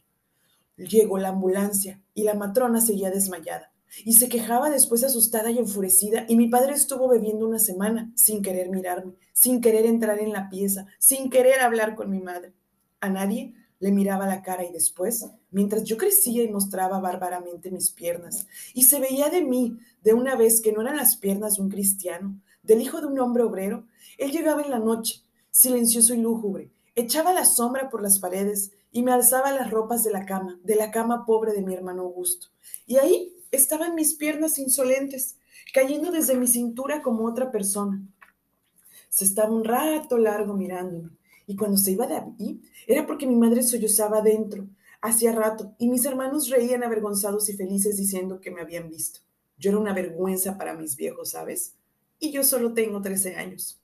Llegó 0.78 1.18
la 1.18 1.28
ambulancia 1.28 2.00
y 2.14 2.22
la 2.22 2.34
matrona 2.34 2.80
seguía 2.80 3.10
desmayada 3.10 3.72
y 4.04 4.14
se 4.14 4.28
quejaba 4.28 4.70
después 4.70 5.04
asustada 5.04 5.50
y 5.50 5.58
enfurecida 5.58 6.24
y 6.28 6.36
mi 6.36 6.48
padre 6.48 6.74
estuvo 6.74 7.08
bebiendo 7.08 7.46
una 7.46 7.58
semana 7.58 8.10
sin 8.14 8.42
querer 8.42 8.70
mirarme, 8.70 9.14
sin 9.32 9.60
querer 9.60 9.86
entrar 9.86 10.20
en 10.20 10.32
la 10.32 10.48
pieza, 10.48 10.86
sin 10.98 11.30
querer 11.30 11.60
hablar 11.60 11.94
con 11.94 12.10
mi 12.10 12.20
madre. 12.20 12.52
A 13.00 13.08
nadie 13.08 13.54
le 13.80 13.92
miraba 13.92 14.26
la 14.26 14.42
cara 14.42 14.64
y 14.64 14.72
después, 14.72 15.26
mientras 15.50 15.84
yo 15.84 15.96
crecía 15.96 16.42
y 16.42 16.48
mostraba 16.48 16.98
bárbaramente 17.00 17.70
mis 17.70 17.90
piernas, 17.90 18.46
y 18.74 18.84
se 18.84 18.98
veía 18.98 19.30
de 19.30 19.42
mí 19.42 19.78
de 20.02 20.14
una 20.14 20.34
vez 20.36 20.60
que 20.60 20.72
no 20.72 20.80
eran 20.80 20.96
las 20.96 21.16
piernas 21.16 21.56
de 21.56 21.62
un 21.62 21.68
cristiano, 21.68 22.40
del 22.62 22.82
hijo 22.82 23.00
de 23.00 23.06
un 23.06 23.18
hombre 23.20 23.44
obrero, 23.44 23.86
él 24.18 24.32
llegaba 24.32 24.62
en 24.62 24.70
la 24.70 24.80
noche, 24.80 25.22
silencioso 25.50 26.12
y 26.14 26.18
lúgubre, 26.18 26.70
echaba 26.96 27.32
la 27.32 27.44
sombra 27.44 27.88
por 27.88 28.02
las 28.02 28.18
paredes, 28.18 28.72
y 28.90 29.02
me 29.02 29.12
alzaba 29.12 29.52
las 29.52 29.70
ropas 29.70 30.02
de 30.04 30.10
la 30.10 30.26
cama, 30.26 30.58
de 30.64 30.76
la 30.76 30.90
cama 30.90 31.26
pobre 31.26 31.52
de 31.52 31.62
mi 31.62 31.74
hermano 31.74 32.02
Augusto. 32.02 32.48
Y 32.86 32.96
ahí 32.96 33.34
estaban 33.50 33.94
mis 33.94 34.14
piernas 34.14 34.58
insolentes, 34.58 35.36
cayendo 35.72 36.10
desde 36.10 36.36
mi 36.36 36.46
cintura 36.46 37.02
como 37.02 37.26
otra 37.26 37.50
persona. 37.50 38.02
Se 39.08 39.24
estaba 39.24 39.50
un 39.50 39.64
rato 39.64 40.18
largo 40.18 40.54
mirándome, 40.54 41.10
y 41.46 41.56
cuando 41.56 41.76
se 41.76 41.92
iba 41.92 42.06
de 42.06 42.16
ahí, 42.16 42.60
era 42.86 43.06
porque 43.06 43.26
mi 43.26 43.36
madre 43.36 43.62
sollozaba 43.62 44.20
dentro, 44.22 44.66
hacía 45.00 45.32
rato, 45.32 45.74
y 45.78 45.88
mis 45.88 46.04
hermanos 46.04 46.48
reían 46.48 46.82
avergonzados 46.82 47.48
y 47.48 47.54
felices 47.54 47.96
diciendo 47.96 48.40
que 48.40 48.50
me 48.50 48.60
habían 48.60 48.90
visto. 48.90 49.20
Yo 49.58 49.70
era 49.70 49.78
una 49.78 49.92
vergüenza 49.92 50.56
para 50.56 50.74
mis 50.74 50.96
viejos, 50.96 51.30
¿sabes? 51.30 51.74
Y 52.18 52.32
yo 52.32 52.44
solo 52.44 52.74
tengo 52.74 53.00
13 53.00 53.36
años. 53.36 53.80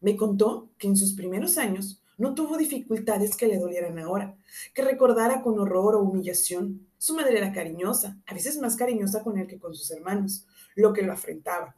Me 0.00 0.16
contó 0.16 0.70
que 0.78 0.88
en 0.88 0.96
sus 0.96 1.14
primeros 1.14 1.58
años 1.58 2.02
no 2.18 2.34
tuvo 2.34 2.56
dificultades 2.56 3.36
que 3.36 3.46
le 3.46 3.58
dolieran 3.58 3.98
ahora, 3.98 4.36
que 4.74 4.82
recordara 4.82 5.42
con 5.42 5.58
horror 5.58 5.96
o 5.96 6.00
humillación. 6.00 6.86
Su 6.98 7.14
madre 7.14 7.38
era 7.38 7.52
cariñosa, 7.52 8.18
a 8.26 8.34
veces 8.34 8.58
más 8.58 8.76
cariñosa 8.76 9.22
con 9.22 9.38
él 9.38 9.46
que 9.46 9.58
con 9.58 9.74
sus 9.74 9.90
hermanos, 9.90 10.46
lo 10.74 10.92
que 10.92 11.02
lo 11.02 11.12
afrentaba. 11.12 11.76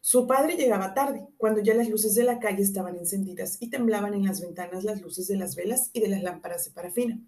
Su 0.00 0.26
padre 0.26 0.56
llegaba 0.56 0.94
tarde, 0.94 1.26
cuando 1.36 1.60
ya 1.60 1.74
las 1.74 1.88
luces 1.88 2.14
de 2.14 2.24
la 2.24 2.38
calle 2.38 2.62
estaban 2.62 2.96
encendidas 2.96 3.58
y 3.60 3.70
temblaban 3.70 4.14
en 4.14 4.24
las 4.24 4.40
ventanas 4.40 4.84
las 4.84 5.00
luces 5.00 5.28
de 5.28 5.36
las 5.36 5.54
velas 5.56 5.90
y 5.92 6.00
de 6.00 6.08
las 6.08 6.22
lámparas 6.22 6.64
de 6.64 6.72
parafina. 6.72 7.20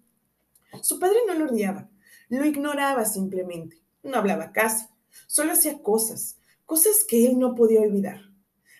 Su 0.81 0.99
padre 0.99 1.19
no 1.27 1.33
lo 1.35 1.51
odiaba, 1.51 1.89
lo 2.29 2.45
ignoraba 2.45 3.05
simplemente, 3.05 3.81
no 4.03 4.17
hablaba 4.17 4.51
casi, 4.51 4.85
solo 5.27 5.53
hacía 5.53 5.81
cosas, 5.81 6.37
cosas 6.65 7.05
que 7.07 7.27
él 7.27 7.39
no 7.39 7.55
podía 7.55 7.81
olvidar. 7.81 8.21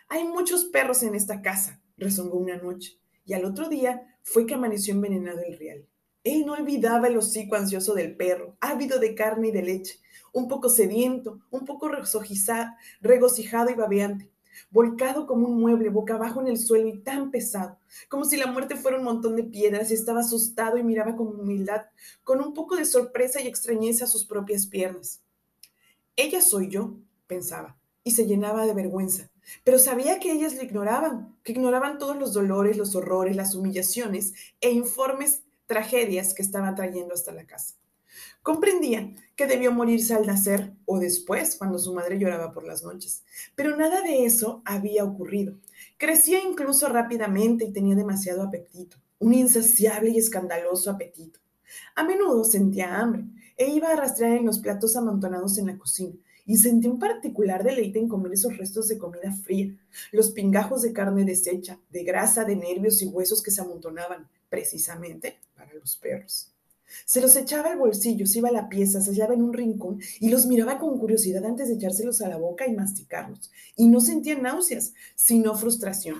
Hay 0.09 0.25
muchos 0.25 0.65
perros 0.65 1.03
en 1.03 1.15
esta 1.15 1.41
casa, 1.41 1.81
rezongó 1.97 2.37
una 2.37 2.57
noche 2.57 2.99
y 3.25 3.33
al 3.33 3.45
otro 3.45 3.67
día 3.69 4.17
fue 4.23 4.45
que 4.45 4.53
amaneció 4.53 4.93
envenenado 4.93 5.41
el 5.41 5.57
real. 5.57 5.87
Él 6.23 6.45
no 6.45 6.53
olvidaba 6.53 7.07
el 7.07 7.17
hocico 7.17 7.55
ansioso 7.55 7.93
del 7.93 8.15
perro, 8.15 8.57
ávido 8.59 8.99
de 8.99 9.13
carne 9.13 9.49
y 9.49 9.51
de 9.51 9.61
leche, 9.61 9.99
un 10.33 10.47
poco 10.47 10.69
sediento, 10.69 11.39
un 11.51 11.65
poco 11.65 11.87
regocijado 11.87 13.69
y 13.69 13.75
babeante, 13.75 14.31
volcado 14.69 15.27
como 15.27 15.47
un 15.47 15.59
mueble, 15.59 15.89
boca 15.89 16.15
abajo 16.15 16.41
en 16.41 16.47
el 16.47 16.57
suelo 16.57 16.87
y 16.87 16.99
tan 17.01 17.29
pesado, 17.31 17.77
como 18.09 18.25
si 18.25 18.37
la 18.37 18.47
muerte 18.47 18.75
fuera 18.75 18.97
un 18.97 19.03
montón 19.03 19.35
de 19.35 19.43
piedras 19.43 19.91
y 19.91 19.93
estaba 19.93 20.21
asustado 20.21 20.77
y 20.77 20.83
miraba 20.83 21.15
con 21.15 21.27
humildad, 21.27 21.85
con 22.23 22.41
un 22.41 22.53
poco 22.53 22.75
de 22.75 22.85
sorpresa 22.85 23.39
y 23.41 23.47
extrañeza 23.47 24.05
a 24.05 24.07
sus 24.07 24.25
propias 24.25 24.65
piernas. 24.65 25.21
Ella 26.15 26.41
soy 26.41 26.69
yo, 26.69 26.97
pensaba, 27.27 27.77
y 28.03 28.11
se 28.11 28.25
llenaba 28.25 28.65
de 28.65 28.73
vergüenza. 28.73 29.29
Pero 29.63 29.79
sabía 29.79 30.19
que 30.19 30.31
ellas 30.31 30.55
lo 30.55 30.63
ignoraban, 30.63 31.35
que 31.43 31.51
ignoraban 31.51 31.97
todos 31.97 32.17
los 32.17 32.33
dolores, 32.33 32.77
los 32.77 32.95
horrores, 32.95 33.35
las 33.35 33.55
humillaciones 33.55 34.33
e 34.61 34.71
informes 34.71 35.43
tragedias 35.65 36.33
que 36.33 36.41
estaban 36.41 36.75
trayendo 36.75 37.13
hasta 37.13 37.31
la 37.31 37.45
casa. 37.45 37.75
Comprendía 38.41 39.13
que 39.35 39.47
debió 39.47 39.71
morirse 39.71 40.13
al 40.13 40.25
nacer 40.27 40.73
o 40.85 40.99
después, 40.99 41.55
cuando 41.57 41.79
su 41.79 41.93
madre 41.93 42.19
lloraba 42.19 42.51
por 42.51 42.63
las 42.63 42.83
noches. 42.83 43.23
Pero 43.55 43.75
nada 43.75 44.01
de 44.01 44.25
eso 44.25 44.61
había 44.65 45.03
ocurrido. 45.03 45.55
Crecía 45.97 46.41
incluso 46.43 46.87
rápidamente 46.87 47.65
y 47.65 47.73
tenía 47.73 47.95
demasiado 47.95 48.43
apetito, 48.43 48.97
un 49.19 49.33
insaciable 49.33 50.11
y 50.11 50.17
escandaloso 50.17 50.91
apetito. 50.91 51.39
A 51.95 52.03
menudo 52.03 52.43
sentía 52.43 52.99
hambre 52.99 53.25
e 53.57 53.69
iba 53.69 53.89
a 53.89 53.95
rastrear 53.95 54.33
en 54.33 54.45
los 54.45 54.59
platos 54.59 54.95
amontonados 54.95 55.57
en 55.57 55.67
la 55.67 55.77
cocina, 55.77 56.15
y 56.45 56.57
sentí 56.57 56.87
un 56.87 56.99
particular 56.99 57.63
deleite 57.63 57.99
en 57.99 58.07
comer 58.07 58.33
esos 58.33 58.57
restos 58.57 58.87
de 58.87 58.97
comida 58.97 59.31
fría, 59.31 59.75
los 60.11 60.31
pingajos 60.31 60.81
de 60.81 60.93
carne 60.93 61.25
deshecha, 61.25 61.79
de 61.89 62.03
grasa, 62.03 62.43
de 62.43 62.55
nervios 62.55 63.01
y 63.01 63.07
huesos 63.07 63.41
que 63.41 63.51
se 63.51 63.61
amontonaban, 63.61 64.27
precisamente 64.49 65.39
para 65.55 65.73
los 65.73 65.97
perros. 65.97 66.51
Se 67.05 67.19
los 67.19 67.35
echaba 67.35 67.71
al 67.71 67.79
bolsillo, 67.79 68.25
se 68.25 68.39
iba 68.39 68.49
a 68.49 68.53
la 68.53 68.69
pieza, 68.69 69.01
se 69.01 69.09
hallaba 69.11 69.33
en 69.33 69.41
un 69.41 69.53
rincón 69.53 69.99
y 70.19 70.29
los 70.29 70.45
miraba 70.45 70.77
con 70.79 70.97
curiosidad 70.97 71.43
antes 71.45 71.67
de 71.67 71.75
echárselos 71.75 72.21
a 72.21 72.29
la 72.29 72.37
boca 72.37 72.67
y 72.67 72.75
masticarlos. 72.75 73.51
Y 73.75 73.87
no 73.87 73.99
sentía 73.99 74.37
náuseas, 74.37 74.93
sino 75.15 75.57
frustración. 75.57 76.17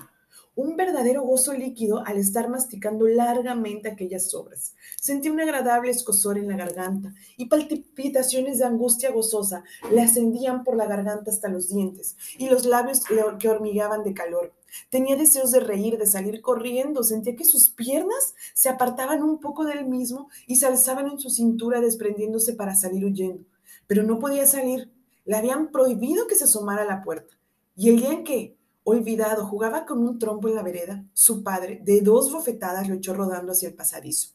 Un 0.56 0.74
verdadero 0.74 1.22
gozo 1.22 1.52
líquido 1.52 2.02
al 2.04 2.16
estar 2.16 2.48
masticando 2.48 3.06
largamente 3.06 3.90
aquellas 3.90 4.30
sobras. 4.30 4.74
Sentí 4.98 5.28
un 5.28 5.38
agradable 5.38 5.90
escosor 5.90 6.38
en 6.38 6.48
la 6.48 6.56
garganta 6.56 7.14
y 7.36 7.46
palpitaciones 7.46 8.58
de 8.58 8.64
angustia 8.64 9.12
gozosa 9.12 9.62
le 9.92 10.00
ascendían 10.00 10.64
por 10.64 10.74
la 10.74 10.86
garganta 10.86 11.30
hasta 11.30 11.48
los 11.48 11.68
dientes 11.68 12.16
y 12.38 12.48
los 12.48 12.64
labios 12.64 13.02
que 13.38 13.48
hormigueaban 13.48 14.02
de 14.02 14.14
calor. 14.14 14.54
Tenía 14.88 15.16
deseos 15.16 15.52
de 15.52 15.60
reír, 15.60 15.98
de 15.98 16.06
salir 16.06 16.40
corriendo, 16.40 17.02
sentía 17.02 17.36
que 17.36 17.44
sus 17.44 17.68
piernas 17.68 18.34
se 18.54 18.70
apartaban 18.70 19.22
un 19.22 19.38
poco 19.38 19.64
del 19.64 19.86
mismo 19.86 20.30
y 20.46 20.56
se 20.56 20.66
alzaban 20.66 21.06
en 21.08 21.18
su 21.18 21.28
cintura 21.28 21.80
desprendiéndose 21.80 22.54
para 22.54 22.74
salir 22.74 23.04
huyendo. 23.04 23.44
Pero 23.86 24.02
no 24.02 24.18
podía 24.18 24.46
salir, 24.46 24.90
le 25.26 25.36
habían 25.36 25.70
prohibido 25.70 26.26
que 26.26 26.34
se 26.34 26.44
asomara 26.44 26.82
a 26.82 26.86
la 26.86 27.02
puerta. 27.02 27.36
Y 27.76 27.90
el 27.90 28.00
día 28.00 28.12
en 28.12 28.24
que 28.24 28.55
Olvidado, 28.88 29.44
jugaba 29.44 29.84
con 29.84 29.98
un 30.06 30.16
trompo 30.16 30.46
en 30.46 30.54
la 30.54 30.62
vereda. 30.62 31.04
Su 31.12 31.42
padre, 31.42 31.80
de 31.82 32.02
dos 32.02 32.30
bofetadas, 32.30 32.88
lo 32.88 32.94
echó 32.94 33.14
rodando 33.14 33.50
hacia 33.50 33.68
el 33.68 33.74
pasadizo. 33.74 34.28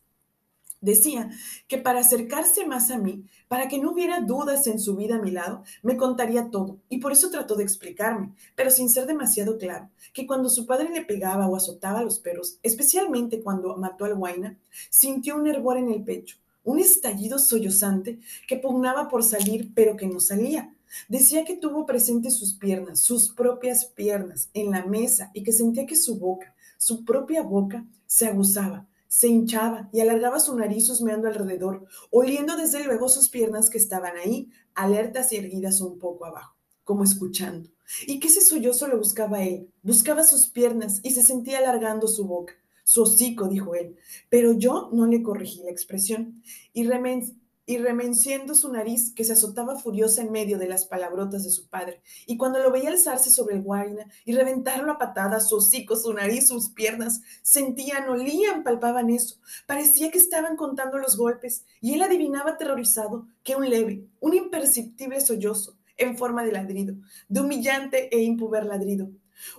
Decía 0.81 1.29
que 1.69 1.77
para 1.77 2.01
acercarse 2.01 2.65
más 2.65 2.91
a 2.91 2.97
mí, 2.97 3.23
para 3.47 3.69
que 3.69 3.79
no 3.79 3.91
hubiera 3.91 4.19
dudas 4.19 4.67
en 4.67 4.81
su 4.81 4.97
vida 4.97 5.15
a 5.15 5.21
mi 5.21 5.31
lado, 5.31 5.63
me 5.83 5.95
contaría 5.95 6.49
todo, 6.49 6.79
y 6.89 6.97
por 6.97 7.13
eso 7.13 7.29
trató 7.29 7.55
de 7.55 7.63
explicarme, 7.63 8.33
pero 8.53 8.71
sin 8.71 8.89
ser 8.89 9.05
demasiado 9.05 9.57
claro, 9.57 9.89
que 10.11 10.27
cuando 10.27 10.49
su 10.49 10.65
padre 10.65 10.89
le 10.89 11.05
pegaba 11.05 11.47
o 11.47 11.55
azotaba 11.55 11.99
a 11.99 12.03
los 12.03 12.19
perros, 12.19 12.59
especialmente 12.61 13.41
cuando 13.41 13.77
mató 13.77 14.03
al 14.03 14.15
Huayna, 14.17 14.57
sintió 14.89 15.37
un 15.37 15.47
hervor 15.47 15.77
en 15.77 15.89
el 15.89 16.03
pecho, 16.03 16.35
un 16.65 16.77
estallido 16.79 17.39
sollozante 17.39 18.19
que 18.49 18.57
pugnaba 18.57 19.07
por 19.07 19.23
salir, 19.23 19.71
pero 19.73 19.95
que 19.95 20.07
no 20.07 20.19
salía, 20.19 20.75
Decía 21.07 21.45
que 21.45 21.57
tuvo 21.57 21.85
presentes 21.85 22.37
sus 22.37 22.53
piernas, 22.53 22.99
sus 22.99 23.29
propias 23.33 23.85
piernas, 23.85 24.49
en 24.53 24.71
la 24.71 24.85
mesa 24.85 25.31
y 25.33 25.43
que 25.43 25.51
sentía 25.51 25.85
que 25.85 25.95
su 25.95 26.17
boca, 26.17 26.55
su 26.77 27.05
propia 27.05 27.43
boca, 27.43 27.85
se 28.05 28.27
aguzaba, 28.27 28.87
se 29.07 29.27
hinchaba 29.27 29.89
y 29.91 29.99
alargaba 29.99 30.39
su 30.39 30.55
nariz 30.55 30.89
husmeando 30.89 31.27
alrededor, 31.27 31.85
oliendo 32.09 32.55
desde 32.55 32.83
luego 32.83 33.09
sus 33.09 33.29
piernas 33.29 33.69
que 33.69 33.77
estaban 33.77 34.15
ahí, 34.17 34.49
alertas 34.73 35.33
y 35.33 35.37
erguidas 35.37 35.81
un 35.81 35.99
poco 35.99 36.25
abajo, 36.25 36.55
como 36.83 37.03
escuchando. 37.03 37.69
Y 38.07 38.19
que 38.19 38.29
ese 38.29 38.41
sollozo 38.41 38.87
lo 38.87 38.97
buscaba 38.97 39.43
él, 39.43 39.69
buscaba 39.83 40.23
sus 40.23 40.47
piernas 40.47 41.01
y 41.03 41.11
se 41.11 41.23
sentía 41.23 41.57
alargando 41.57 42.07
su 42.07 42.25
boca. 42.25 42.53
Su 42.83 43.03
hocico, 43.03 43.47
dijo 43.47 43.75
él, 43.75 43.95
pero 44.29 44.53
yo 44.53 44.89
no 44.91 45.05
le 45.05 45.21
corregí 45.21 45.61
la 45.63 45.71
expresión 45.71 46.41
y 46.73 46.83
y 47.65 47.77
remenciendo 47.77 48.55
su 48.55 48.71
nariz 48.71 49.13
que 49.13 49.23
se 49.23 49.33
azotaba 49.33 49.77
furiosa 49.77 50.21
en 50.21 50.31
medio 50.31 50.57
de 50.57 50.67
las 50.67 50.85
palabrotas 50.85 51.43
de 51.43 51.51
su 51.51 51.69
padre. 51.69 52.01
Y 52.25 52.37
cuando 52.37 52.59
lo 52.59 52.71
veía 52.71 52.89
alzarse 52.89 53.29
sobre 53.29 53.55
el 53.55 53.61
guarina 53.61 54.05
y 54.25 54.33
reventarlo 54.33 54.91
a 54.91 54.97
patadas, 54.97 55.49
su 55.49 55.57
hocico, 55.57 55.95
su 55.95 56.11
nariz, 56.13 56.47
sus 56.47 56.69
piernas, 56.69 57.21
sentían, 57.41 58.09
olían, 58.09 58.63
palpaban 58.63 59.09
eso. 59.09 59.37
Parecía 59.67 60.11
que 60.11 60.17
estaban 60.17 60.55
contando 60.55 60.97
los 60.97 61.17
golpes 61.17 61.65
y 61.79 61.93
él 61.93 62.01
adivinaba 62.01 62.51
aterrorizado 62.51 63.27
que 63.43 63.55
un 63.55 63.69
leve, 63.69 64.05
un 64.19 64.33
imperceptible 64.33 65.21
sollozo 65.21 65.77
en 65.97 66.17
forma 66.17 66.43
de 66.43 66.51
ladrido, 66.51 66.95
de 67.29 67.41
humillante 67.41 68.15
e 68.15 68.23
impuber 68.23 68.65
ladrido. 68.65 69.11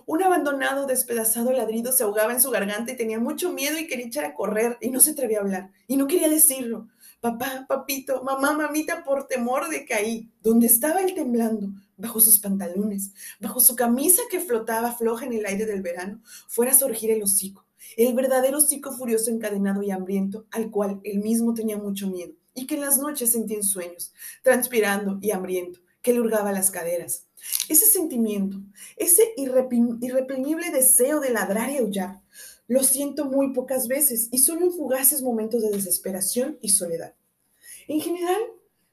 Un 0.05 0.23
abandonado, 0.23 0.85
despedazado 0.85 1.51
ladrido 1.51 1.91
se 1.91 2.03
ahogaba 2.03 2.33
en 2.33 2.41
su 2.41 2.51
garganta 2.51 2.91
y 2.91 2.97
tenía 2.97 3.19
mucho 3.19 3.51
miedo 3.51 3.77
y 3.77 3.87
quería 3.87 4.07
echar 4.07 4.25
a 4.25 4.33
correr 4.33 4.77
y 4.81 4.91
no 4.91 4.99
se 4.99 5.11
atrevía 5.11 5.39
a 5.39 5.41
hablar 5.41 5.71
y 5.87 5.97
no 5.97 6.07
quería 6.07 6.29
decirlo 6.29 6.87
papá, 7.23 7.65
papito, 7.69 8.21
mamá, 8.21 8.51
mamita, 8.51 9.05
por 9.05 9.27
temor 9.27 9.69
de 9.69 9.87
ahí, 9.95 10.29
donde 10.41 10.67
estaba 10.67 10.99
él 10.99 11.13
temblando, 11.13 11.69
bajo 11.95 12.19
sus 12.19 12.37
pantalones, 12.37 13.13
bajo 13.39 13.61
su 13.61 13.77
camisa 13.77 14.21
que 14.29 14.41
flotaba 14.41 14.91
floja 14.91 15.25
en 15.25 15.31
el 15.31 15.45
aire 15.45 15.65
del 15.65 15.81
verano, 15.81 16.21
fuera 16.49 16.73
a 16.73 16.75
surgir 16.75 17.11
el 17.11 17.23
hocico, 17.23 17.65
el 17.95 18.13
verdadero 18.13 18.57
hocico 18.57 18.91
furioso 18.91 19.31
encadenado 19.31 19.81
y 19.81 19.91
hambriento, 19.91 20.47
al 20.51 20.69
cual 20.69 20.99
él 21.05 21.19
mismo 21.19 21.53
tenía 21.53 21.77
mucho 21.77 22.09
miedo, 22.09 22.33
y 22.53 22.67
que 22.67 22.75
en 22.75 22.81
las 22.81 22.97
noches 22.97 23.31
sentía 23.31 23.55
en 23.55 23.63
sueños, 23.63 24.13
transpirando 24.41 25.17
y 25.21 25.31
hambriento, 25.31 25.79
que 26.01 26.11
le 26.11 26.19
hurgaba 26.19 26.51
las 26.51 26.71
caderas. 26.71 27.27
Ese 27.69 27.85
sentimiento, 27.85 28.57
ese 28.97 29.31
irreprimible 29.37 30.71
deseo 30.71 31.21
de 31.21 31.29
ladrar 31.29 31.69
y 31.69 31.77
aullar, 31.77 32.19
lo 32.67 32.83
siento 32.83 33.25
muy 33.25 33.53
pocas 33.53 33.87
veces 33.87 34.29
y 34.31 34.39
solo 34.39 34.65
en 34.65 34.71
fugaces 34.71 35.21
momentos 35.21 35.61
de 35.61 35.71
desesperación 35.71 36.57
y 36.61 36.69
soledad. 36.69 37.13
En 37.87 37.99
general, 37.99 38.41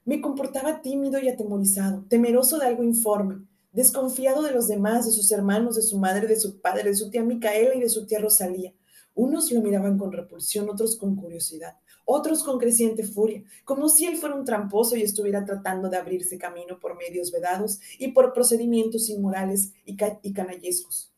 me 0.03 0.19
comportaba 0.19 0.81
tímido 0.81 1.19
y 1.19 1.29
atemorizado, 1.29 2.03
temeroso 2.09 2.57
de 2.57 2.65
algo 2.65 2.83
informe, 2.83 3.45
desconfiado 3.71 4.41
de 4.41 4.51
los 4.51 4.67
demás, 4.67 5.05
de 5.05 5.11
sus 5.11 5.31
hermanos, 5.31 5.75
de 5.75 5.83
su 5.83 5.97
madre, 5.97 6.27
de 6.27 6.35
su 6.35 6.59
padre, 6.59 6.89
de 6.89 6.95
su 6.95 7.09
tía 7.09 7.23
Micaela 7.23 7.75
y 7.75 7.79
de 7.79 7.89
su 7.89 8.05
tía 8.05 8.19
Rosalía. 8.19 8.73
Unos 9.13 9.51
lo 9.51 9.61
miraban 9.61 9.97
con 9.97 10.11
repulsión, 10.11 10.69
otros 10.69 10.95
con 10.95 11.15
curiosidad, 11.15 11.77
otros 12.05 12.43
con 12.43 12.59
creciente 12.59 13.03
furia, 13.03 13.43
como 13.65 13.89
si 13.89 14.05
él 14.05 14.17
fuera 14.17 14.35
un 14.35 14.45
tramposo 14.45 14.95
y 14.95 15.03
estuviera 15.03 15.45
tratando 15.45 15.89
de 15.89 15.97
abrirse 15.97 16.37
camino 16.37 16.79
por 16.79 16.97
medios 16.97 17.31
vedados 17.31 17.79
y 17.99 18.09
por 18.09 18.33
procedimientos 18.33 19.09
inmorales 19.09 19.73
y, 19.85 19.97
y 20.23 20.33
canallescos. 20.33 21.13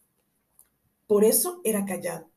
Por 1.07 1.23
eso 1.23 1.61
era 1.63 1.85
callado, 1.85 2.29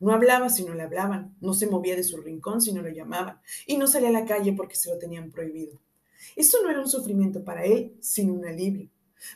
no 0.00 0.12
hablaba 0.12 0.48
si 0.48 0.64
no 0.64 0.74
le 0.74 0.82
hablaban, 0.82 1.34
no 1.40 1.54
se 1.54 1.66
movía 1.66 1.96
de 1.96 2.04
su 2.04 2.18
rincón 2.18 2.60
si 2.60 2.72
no 2.72 2.82
lo 2.82 2.88
llamaban, 2.88 3.40
y 3.66 3.76
no 3.76 3.86
salía 3.86 4.08
a 4.08 4.12
la 4.12 4.24
calle 4.24 4.52
porque 4.52 4.76
se 4.76 4.90
lo 4.90 4.98
tenían 4.98 5.30
prohibido. 5.30 5.80
Eso 6.36 6.62
no 6.62 6.70
era 6.70 6.80
un 6.80 6.88
sufrimiento 6.88 7.44
para 7.44 7.64
él, 7.64 7.96
sino 8.00 8.34
un 8.34 8.46
alivio. 8.46 8.88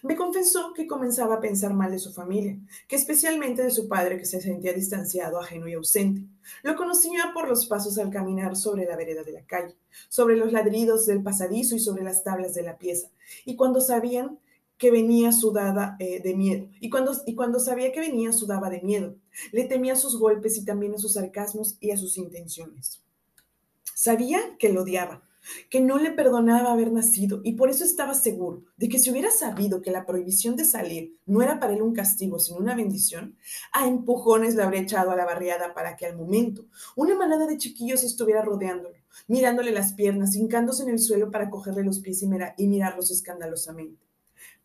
Me 0.02 0.16
confesó 0.16 0.74
que 0.74 0.86
comenzaba 0.86 1.36
a 1.36 1.40
pensar 1.40 1.72
mal 1.72 1.90
de 1.90 1.98
su 1.98 2.12
familia, 2.12 2.58
que 2.86 2.96
especialmente 2.96 3.62
de 3.62 3.70
su 3.70 3.88
padre 3.88 4.18
que 4.18 4.26
se 4.26 4.40
sentía 4.40 4.72
distanciado, 4.72 5.40
ajeno 5.40 5.66
y 5.68 5.74
ausente. 5.74 6.24
Lo 6.62 6.76
conocía 6.76 7.32
por 7.32 7.48
los 7.48 7.66
pasos 7.66 7.98
al 7.98 8.10
caminar 8.10 8.56
sobre 8.56 8.84
la 8.84 8.96
vereda 8.96 9.22
de 9.22 9.32
la 9.32 9.46
calle, 9.46 9.76
sobre 10.08 10.36
los 10.36 10.52
ladridos 10.52 11.06
del 11.06 11.22
pasadizo 11.22 11.74
y 11.74 11.80
sobre 11.80 12.04
las 12.04 12.22
tablas 12.22 12.54
de 12.54 12.62
la 12.62 12.76
pieza. 12.76 13.08
Y 13.44 13.56
cuando 13.56 13.80
sabían 13.80 14.38
que 14.78 14.90
venía 14.90 15.32
sudada 15.32 15.96
eh, 15.98 16.20
de 16.22 16.34
miedo. 16.34 16.68
Y 16.80 16.88
cuando, 16.88 17.12
y 17.26 17.34
cuando 17.34 17.58
sabía 17.58 17.92
que 17.92 18.00
venía 18.00 18.32
sudaba 18.32 18.70
de 18.70 18.80
miedo. 18.80 19.16
Le 19.52 19.64
temía 19.64 19.94
a 19.94 19.96
sus 19.96 20.18
golpes 20.18 20.56
y 20.56 20.64
también 20.64 20.94
a 20.94 20.98
sus 20.98 21.14
sarcasmos 21.14 21.76
y 21.80 21.90
a 21.90 21.96
sus 21.96 22.16
intenciones. 22.16 23.02
Sabía 23.94 24.40
que 24.58 24.72
lo 24.72 24.82
odiaba, 24.82 25.24
que 25.70 25.80
no 25.80 25.98
le 25.98 26.12
perdonaba 26.12 26.72
haber 26.72 26.92
nacido 26.92 27.40
y 27.42 27.54
por 27.54 27.70
eso 27.70 27.84
estaba 27.84 28.14
seguro 28.14 28.64
de 28.76 28.88
que 28.88 28.98
si 28.98 29.10
hubiera 29.10 29.30
sabido 29.30 29.82
que 29.82 29.90
la 29.90 30.06
prohibición 30.06 30.56
de 30.56 30.64
salir 30.64 31.16
no 31.26 31.42
era 31.42 31.58
para 31.58 31.72
él 31.72 31.82
un 31.82 31.94
castigo, 31.94 32.38
sino 32.38 32.58
una 32.58 32.74
bendición, 32.74 33.36
a 33.72 33.86
empujones 33.88 34.54
le 34.54 34.62
habría 34.62 34.82
echado 34.82 35.10
a 35.10 35.16
la 35.16 35.24
barriada 35.24 35.74
para 35.74 35.96
que 35.96 36.06
al 36.06 36.16
momento 36.16 36.66
una 36.96 37.16
manada 37.16 37.46
de 37.46 37.58
chiquillos 37.58 38.04
estuviera 38.04 38.42
rodeándolo, 38.42 38.96
mirándole 39.26 39.72
las 39.72 39.94
piernas, 39.94 40.36
hincándose 40.36 40.82
en 40.84 40.90
el 40.90 40.98
suelo 40.98 41.30
para 41.30 41.50
cogerle 41.50 41.82
los 41.82 42.00
pies 42.00 42.22
y, 42.22 42.28
y 42.56 42.68
mirarlos 42.68 43.10
escandalosamente. 43.10 44.07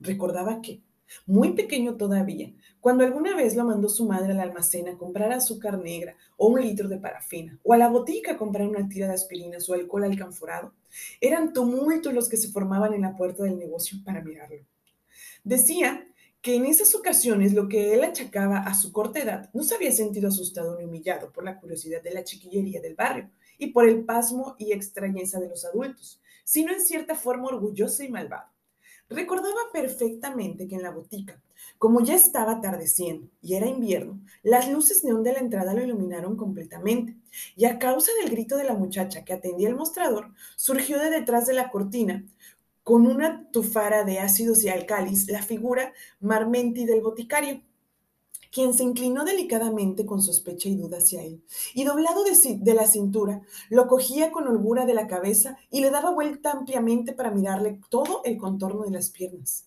Recordaba 0.03 0.61
que, 0.61 0.81
muy 1.25 1.53
pequeño 1.53 1.95
todavía, 1.95 2.53
cuando 2.81 3.05
alguna 3.05 3.35
vez 3.37 3.55
lo 3.55 3.63
mandó 3.63 3.87
su 3.87 4.05
madre 4.05 4.33
al 4.33 4.41
almacén 4.41 4.89
a 4.89 4.97
comprar 4.97 5.31
azúcar 5.31 5.79
negra 5.79 6.17
o 6.35 6.47
un 6.47 6.61
litro 6.61 6.89
de 6.89 6.97
parafina, 6.97 7.57
o 7.63 7.71
a 7.71 7.77
la 7.77 7.87
botica 7.87 8.33
a 8.33 8.37
comprar 8.37 8.67
una 8.67 8.89
tira 8.89 9.07
de 9.07 9.13
aspirinas 9.13 9.69
o 9.69 9.73
alcohol 9.73 10.03
alcanforado, 10.03 10.73
eran 11.21 11.53
tumultos 11.53 12.13
los 12.13 12.27
que 12.27 12.35
se 12.35 12.51
formaban 12.51 12.93
en 12.93 13.03
la 13.03 13.15
puerta 13.15 13.43
del 13.43 13.57
negocio 13.57 13.97
para 14.03 14.21
mirarlo. 14.21 14.65
Decía 15.45 16.05
que 16.41 16.55
en 16.55 16.65
esas 16.65 16.93
ocasiones 16.93 17.53
lo 17.53 17.69
que 17.69 17.93
él 17.93 18.03
achacaba 18.03 18.57
a 18.57 18.75
su 18.75 18.91
corta 18.91 19.19
edad 19.19 19.49
no 19.53 19.63
se 19.63 19.75
había 19.75 19.93
sentido 19.93 20.27
asustado 20.27 20.77
ni 20.77 20.83
humillado 20.83 21.31
por 21.31 21.45
la 21.45 21.57
curiosidad 21.57 22.03
de 22.03 22.13
la 22.13 22.25
chiquillería 22.25 22.81
del 22.81 22.95
barrio 22.95 23.29
y 23.57 23.67
por 23.67 23.87
el 23.87 24.03
pasmo 24.03 24.57
y 24.59 24.73
extrañeza 24.73 25.39
de 25.39 25.47
los 25.47 25.63
adultos, 25.63 26.21
sino 26.43 26.73
en 26.73 26.81
cierta 26.81 27.15
forma 27.15 27.47
orgulloso 27.47 28.03
y 28.03 28.09
malvado. 28.09 28.52
Recordaba 29.09 29.71
perfectamente 29.71 30.67
que 30.67 30.75
en 30.75 30.83
la 30.83 30.91
botica, 30.91 31.41
como 31.77 32.01
ya 32.01 32.15
estaba 32.15 32.53
atardeciendo 32.53 33.27
y 33.41 33.55
era 33.55 33.67
invierno, 33.67 34.19
las 34.41 34.71
luces 34.71 35.03
neón 35.03 35.23
de 35.23 35.33
la 35.33 35.39
entrada 35.39 35.73
lo 35.73 35.83
iluminaron 35.83 36.35
completamente, 36.35 37.15
y 37.55 37.65
a 37.65 37.79
causa 37.79 38.11
del 38.21 38.31
grito 38.31 38.57
de 38.57 38.63
la 38.63 38.73
muchacha 38.73 39.23
que 39.23 39.33
atendía 39.33 39.69
el 39.69 39.75
mostrador, 39.75 40.31
surgió 40.55 40.99
de 40.99 41.09
detrás 41.09 41.45
de 41.45 41.53
la 41.53 41.69
cortina, 41.69 42.25
con 42.83 43.07
una 43.07 43.49
tufara 43.51 44.03
de 44.03 44.19
ácidos 44.19 44.63
y 44.63 44.69
alcalis, 44.69 45.29
la 45.29 45.41
figura 45.41 45.93
Marmenti 46.19 46.85
del 46.85 47.01
boticario 47.01 47.61
quien 48.53 48.75
se 48.75 48.83
inclinó 48.83 49.25
delicadamente 49.25 50.05
con 50.05 50.21
sospecha 50.21 50.69
y 50.69 50.75
duda 50.75 50.99
hacia 50.99 51.23
él, 51.23 51.43
y 51.73 51.85
doblado 51.85 52.23
de, 52.23 52.73
la 52.75 52.85
cintura, 52.85 53.41
lo 53.69 53.87
cogía 53.87 54.31
con 54.31 54.47
holgura 54.47 54.85
de 54.85 54.93
la 54.93 55.07
cabeza 55.07 55.57
y 55.71 55.81
le 55.81 55.89
daba 55.89 56.11
vuelta 56.11 56.51
ampliamente 56.51 57.13
para 57.13 57.31
mirarle 57.31 57.81
todo 57.89 58.21
el 58.23 58.37
contorno 58.37 58.83
de 58.83 58.91
las 58.91 59.09
piernas. 59.09 59.65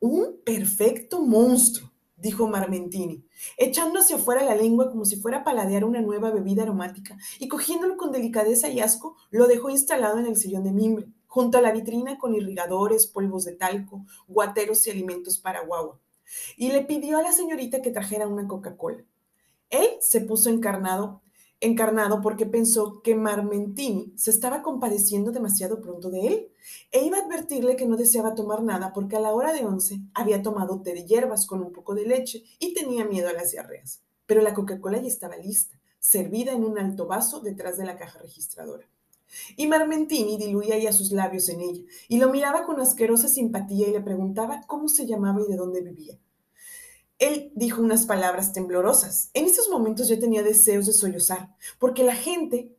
Un 0.00 0.36
perfecto 0.44 1.22
monstruo, 1.22 1.90
dijo 2.18 2.46
Marmentini, 2.46 3.24
echando 3.56 4.00
hacia 4.00 4.16
afuera 4.16 4.44
la 4.44 4.54
lengua 4.54 4.90
como 4.90 5.06
si 5.06 5.16
fuera 5.16 5.38
a 5.38 5.44
paladear 5.44 5.86
una 5.86 6.02
nueva 6.02 6.30
bebida 6.30 6.64
aromática, 6.64 7.16
y 7.38 7.48
cogiéndolo 7.48 7.96
con 7.96 8.12
delicadeza 8.12 8.68
y 8.68 8.80
asco, 8.80 9.16
lo 9.30 9.46
dejó 9.46 9.70
instalado 9.70 10.18
en 10.18 10.26
el 10.26 10.36
sillón 10.36 10.64
de 10.64 10.72
mimbre, 10.72 11.06
junto 11.26 11.56
a 11.56 11.62
la 11.62 11.72
vitrina 11.72 12.18
con 12.18 12.34
irrigadores, 12.34 13.06
polvos 13.06 13.44
de 13.46 13.52
talco, 13.52 14.04
guateros 14.28 14.86
y 14.86 14.90
alimentos 14.90 15.38
para 15.38 15.64
guagua 15.64 15.98
y 16.56 16.72
le 16.72 16.84
pidió 16.84 17.18
a 17.18 17.22
la 17.22 17.32
señorita 17.32 17.82
que 17.82 17.90
trajera 17.90 18.28
una 18.28 18.46
Coca-Cola. 18.46 19.04
Él 19.70 19.88
se 20.00 20.20
puso 20.20 20.50
encarnado, 20.50 21.22
encarnado 21.60 22.20
porque 22.20 22.46
pensó 22.46 23.02
que 23.02 23.14
Marmentini 23.14 24.12
se 24.16 24.30
estaba 24.30 24.62
compadeciendo 24.62 25.30
demasiado 25.30 25.80
pronto 25.80 26.10
de 26.10 26.26
él 26.26 26.52
e 26.90 27.04
iba 27.04 27.18
a 27.18 27.22
advertirle 27.22 27.76
que 27.76 27.86
no 27.86 27.96
deseaba 27.96 28.34
tomar 28.34 28.62
nada 28.62 28.92
porque 28.92 29.16
a 29.16 29.20
la 29.20 29.32
hora 29.32 29.52
de 29.52 29.64
once 29.64 30.00
había 30.14 30.42
tomado 30.42 30.80
té 30.82 30.94
de 30.94 31.04
hierbas 31.04 31.46
con 31.46 31.62
un 31.62 31.72
poco 31.72 31.94
de 31.94 32.06
leche 32.06 32.44
y 32.58 32.74
tenía 32.74 33.04
miedo 33.04 33.28
a 33.28 33.32
las 33.32 33.52
diarreas. 33.52 34.02
Pero 34.26 34.42
la 34.42 34.54
Coca-Cola 34.54 34.98
ya 35.00 35.08
estaba 35.08 35.36
lista, 35.36 35.78
servida 35.98 36.52
en 36.52 36.64
un 36.64 36.78
alto 36.78 37.06
vaso 37.06 37.40
detrás 37.40 37.76
de 37.76 37.84
la 37.84 37.96
caja 37.96 38.18
registradora. 38.20 38.88
Y 39.56 39.66
Marmentini 39.66 40.36
diluía 40.36 40.78
ya 40.78 40.92
sus 40.92 41.12
labios 41.12 41.48
en 41.48 41.60
ella, 41.60 41.82
y 42.08 42.18
lo 42.18 42.30
miraba 42.30 42.64
con 42.64 42.80
asquerosa 42.80 43.28
simpatía 43.28 43.88
y 43.88 43.92
le 43.92 44.00
preguntaba 44.00 44.62
cómo 44.66 44.88
se 44.88 45.06
llamaba 45.06 45.40
y 45.42 45.50
de 45.50 45.56
dónde 45.56 45.82
vivía. 45.82 46.18
Él 47.18 47.52
dijo 47.54 47.82
unas 47.82 48.06
palabras 48.06 48.52
temblorosas. 48.52 49.30
En 49.34 49.44
esos 49.44 49.68
momentos 49.68 50.08
ya 50.08 50.18
tenía 50.18 50.42
deseos 50.42 50.86
de 50.86 50.94
sollozar, 50.94 51.54
porque 51.78 52.02
la 52.02 52.14
gente, 52.14 52.74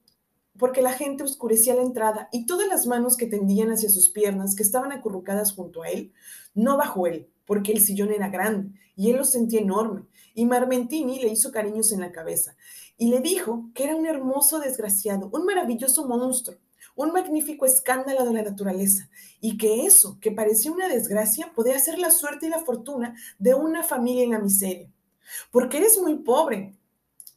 porque 0.58 0.82
la 0.82 0.94
gente 0.94 1.24
oscurecía 1.24 1.76
la 1.76 1.84
entrada 1.84 2.28
y 2.32 2.48
todas 2.48 2.68
las 2.68 2.88
manos 2.88 3.18
que 3.18 3.28
tendían 3.28 3.70
hacia 3.72 3.90
sus 3.90 4.10
piernas, 4.10 4.56
que 4.56 4.64
estaban 4.64 4.92
acurrucadas 4.92 5.54
junto 5.54 5.84
a 5.84 5.90
él, 5.90 6.12
no 6.56 6.76
bajo 6.76 7.06
él, 7.06 7.30
porque 7.46 7.72
el 7.72 7.82
sillón 7.82 8.12
era 8.12 8.30
grande 8.30 8.72
y 8.96 9.12
él 9.12 9.18
lo 9.18 9.26
sentía 9.26 9.62
enorme. 9.62 10.06
Y 10.34 10.46
Marmentini 10.46 11.20
le 11.20 11.30
hizo 11.30 11.52
cariños 11.52 11.92
en 11.92 12.00
la 12.00 12.12
cabeza 12.12 12.56
y 13.02 13.08
le 13.08 13.20
dijo 13.20 13.72
que 13.74 13.86
era 13.86 13.96
un 13.96 14.06
hermoso 14.06 14.60
desgraciado, 14.60 15.28
un 15.34 15.44
maravilloso 15.44 16.08
monstruo, 16.08 16.60
un 16.96 17.12
magnífico 17.12 17.66
escándalo 17.66 18.26
de 18.26 18.34
la 18.34 18.44
naturaleza, 18.44 19.10
y 19.40 19.58
que 19.58 19.88
eso, 19.88 20.20
que 20.22 20.30
parecía 20.30 20.72
una 20.72 20.88
desgracia, 20.88 21.52
podía 21.56 21.80
ser 21.80 21.98
la 21.98 22.12
suerte 22.12 22.46
y 22.46 22.50
la 22.50 22.60
fortuna 22.60 23.16
de 23.40 23.56
una 23.56 23.82
familia 23.82 24.24
en 24.24 24.30
la 24.30 24.38
miseria. 24.38 24.88
Porque 25.50 25.80
eres 25.80 25.98
muy 25.98 26.18
pobre. 26.18 26.76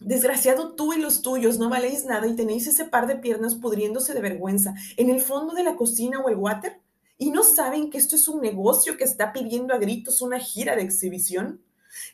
Desgraciado 0.01 0.75
tú 0.75 0.93
y 0.93 1.01
los 1.01 1.23
tuyos, 1.23 1.59
no 1.59 1.71
valéis 1.71 2.05
nada 2.05 2.27
y 2.27 2.37
tenéis 2.37 2.67
ese 2.67 2.85
par 2.85 3.07
de 3.07 3.17
piernas 3.17 3.55
pudriéndose 3.55 4.13
de 4.13 4.21
vergüenza 4.21 4.75
en 4.99 5.09
el 5.09 5.23
fondo 5.23 5.55
de 5.55 5.65
la 5.65 5.77
cocina 5.77 6.21
o 6.21 6.29
el 6.29 6.37
water. 6.37 6.79
¿Y 7.17 7.31
no 7.31 7.43
saben 7.43 7.89
que 7.89 7.97
esto 7.97 8.17
es 8.17 8.29
un 8.29 8.43
negocio 8.43 8.99
que 8.99 9.05
está 9.05 9.33
pidiendo 9.33 9.73
a 9.73 9.79
gritos 9.79 10.21
una 10.21 10.39
gira 10.39 10.77
de 10.77 10.83
exhibición? 10.83 11.63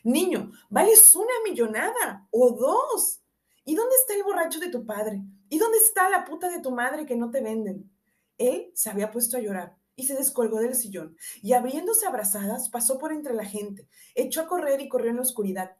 Niño, 0.05 0.53
vales 0.69 1.13
una 1.15 1.33
millonada 1.43 2.25
o 2.31 2.51
dos. 2.51 3.20
¿Y 3.63 3.75
dónde 3.75 3.95
está 3.95 4.15
el 4.15 4.23
borracho 4.23 4.59
de 4.59 4.69
tu 4.69 4.85
padre? 4.85 5.21
¿Y 5.49 5.59
dónde 5.59 5.77
está 5.77 6.09
la 6.09 6.25
puta 6.25 6.49
de 6.49 6.61
tu 6.61 6.71
madre 6.71 7.05
que 7.05 7.15
no 7.15 7.29
te 7.29 7.41
venden? 7.41 7.91
Él 8.37 8.71
se 8.73 8.89
había 8.89 9.11
puesto 9.11 9.37
a 9.37 9.39
llorar 9.39 9.77
y 9.95 10.03
se 10.07 10.15
descolgó 10.15 10.59
del 10.59 10.75
sillón 10.75 11.15
y 11.43 11.53
abriéndose 11.53 12.07
abrazadas 12.07 12.69
pasó 12.69 12.97
por 12.97 13.11
entre 13.11 13.33
la 13.33 13.45
gente, 13.45 13.87
echó 14.15 14.41
a 14.41 14.47
correr 14.47 14.81
y 14.81 14.89
corrió 14.89 15.11
en 15.11 15.17
la 15.17 15.21
oscuridad. 15.21 15.75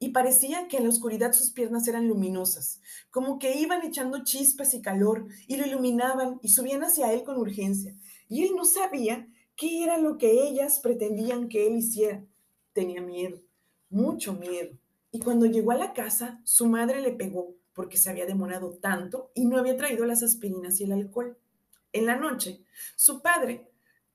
Y 0.00 0.08
parecía 0.08 0.66
que 0.66 0.78
en 0.78 0.82
la 0.82 0.88
oscuridad 0.88 1.32
sus 1.32 1.52
piernas 1.52 1.86
eran 1.86 2.08
luminosas, 2.08 2.80
como 3.10 3.38
que 3.38 3.56
iban 3.56 3.84
echando 3.84 4.24
chispas 4.24 4.74
y 4.74 4.82
calor 4.82 5.28
y 5.46 5.56
lo 5.56 5.64
iluminaban 5.64 6.40
y 6.42 6.48
subían 6.48 6.82
hacia 6.82 7.12
él 7.12 7.22
con 7.22 7.36
urgencia. 7.38 7.94
Y 8.28 8.42
él 8.44 8.56
no 8.56 8.64
sabía 8.64 9.28
qué 9.54 9.84
era 9.84 9.98
lo 9.98 10.18
que 10.18 10.48
ellas 10.48 10.80
pretendían 10.80 11.48
que 11.48 11.68
él 11.68 11.76
hiciera. 11.76 12.24
Tenía 12.72 13.00
miedo, 13.00 13.40
mucho 13.88 14.32
miedo. 14.32 14.76
Y 15.14 15.20
cuando 15.20 15.44
llegó 15.44 15.72
a 15.72 15.76
la 15.76 15.92
casa, 15.92 16.40
su 16.42 16.66
madre 16.66 17.02
le 17.02 17.12
pegó 17.12 17.54
porque 17.74 17.98
se 17.98 18.08
había 18.08 18.24
demorado 18.24 18.70
tanto 18.70 19.30
y 19.34 19.44
no 19.44 19.58
había 19.58 19.76
traído 19.76 20.06
las 20.06 20.22
aspirinas 20.22 20.80
y 20.80 20.84
el 20.84 20.92
alcohol. 20.92 21.36
En 21.92 22.06
la 22.06 22.16
noche, 22.16 22.64
su 22.96 23.20
padre 23.20 23.70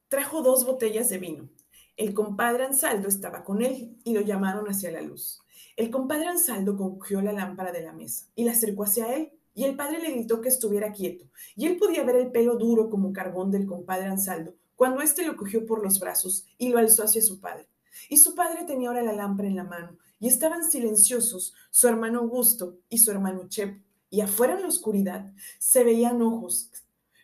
trajo 0.07 0.41
dos 0.41 0.65
botellas 0.65 1.09
de 1.09 1.19
vino. 1.19 1.49
El 1.97 2.15
compadre 2.15 2.65
Ansaldo 2.65 3.07
estaba 3.07 3.43
con 3.43 3.61
él 3.61 3.95
y 4.03 4.13
lo 4.15 4.21
llamaron 4.21 4.67
hacia 4.67 4.91
la 4.91 5.01
luz. 5.01 5.43
El 5.75 5.91
compadre 5.91 6.27
Ansaldo 6.27 6.75
cogió 6.75 7.21
la 7.21 7.31
lámpara 7.31 7.71
de 7.71 7.83
la 7.83 7.93
mesa 7.93 8.25
y 8.33 8.43
la 8.43 8.53
acercó 8.53 8.83
hacia 8.83 9.15
él 9.15 9.31
y 9.53 9.65
el 9.65 9.75
padre 9.75 9.99
le 9.99 10.09
gritó 10.09 10.41
que 10.41 10.49
estuviera 10.49 10.91
quieto. 10.91 11.25
Y 11.55 11.67
él 11.67 11.77
podía 11.77 12.03
ver 12.03 12.15
el 12.15 12.31
pelo 12.31 12.57
duro 12.57 12.89
como 12.89 13.13
carbón 13.13 13.51
del 13.51 13.67
compadre 13.67 14.07
Ansaldo 14.07 14.55
cuando 14.75 15.01
éste 15.01 15.25
lo 15.25 15.35
cogió 15.35 15.65
por 15.67 15.83
los 15.83 15.99
brazos 15.99 16.47
y 16.57 16.69
lo 16.69 16.79
alzó 16.79 17.03
hacia 17.03 17.21
su 17.21 17.39
padre. 17.39 17.67
Y 18.09 18.17
su 18.17 18.33
padre 18.33 18.63
tenía 18.65 18.89
ahora 18.89 19.03
la 19.03 19.13
lámpara 19.13 19.47
en 19.47 19.55
la 19.55 19.63
mano 19.63 19.97
y 20.19 20.27
estaban 20.27 20.63
silenciosos 20.63 21.53
su 21.69 21.87
hermano 21.87 22.19
Augusto 22.19 22.77
y 22.89 22.99
su 22.99 23.11
hermano 23.11 23.47
Chepo. 23.47 23.81
Y 24.09 24.21
afuera 24.21 24.55
en 24.55 24.61
la 24.61 24.67
oscuridad 24.67 25.33
se 25.59 25.83
veían 25.83 26.21
ojos, 26.21 26.71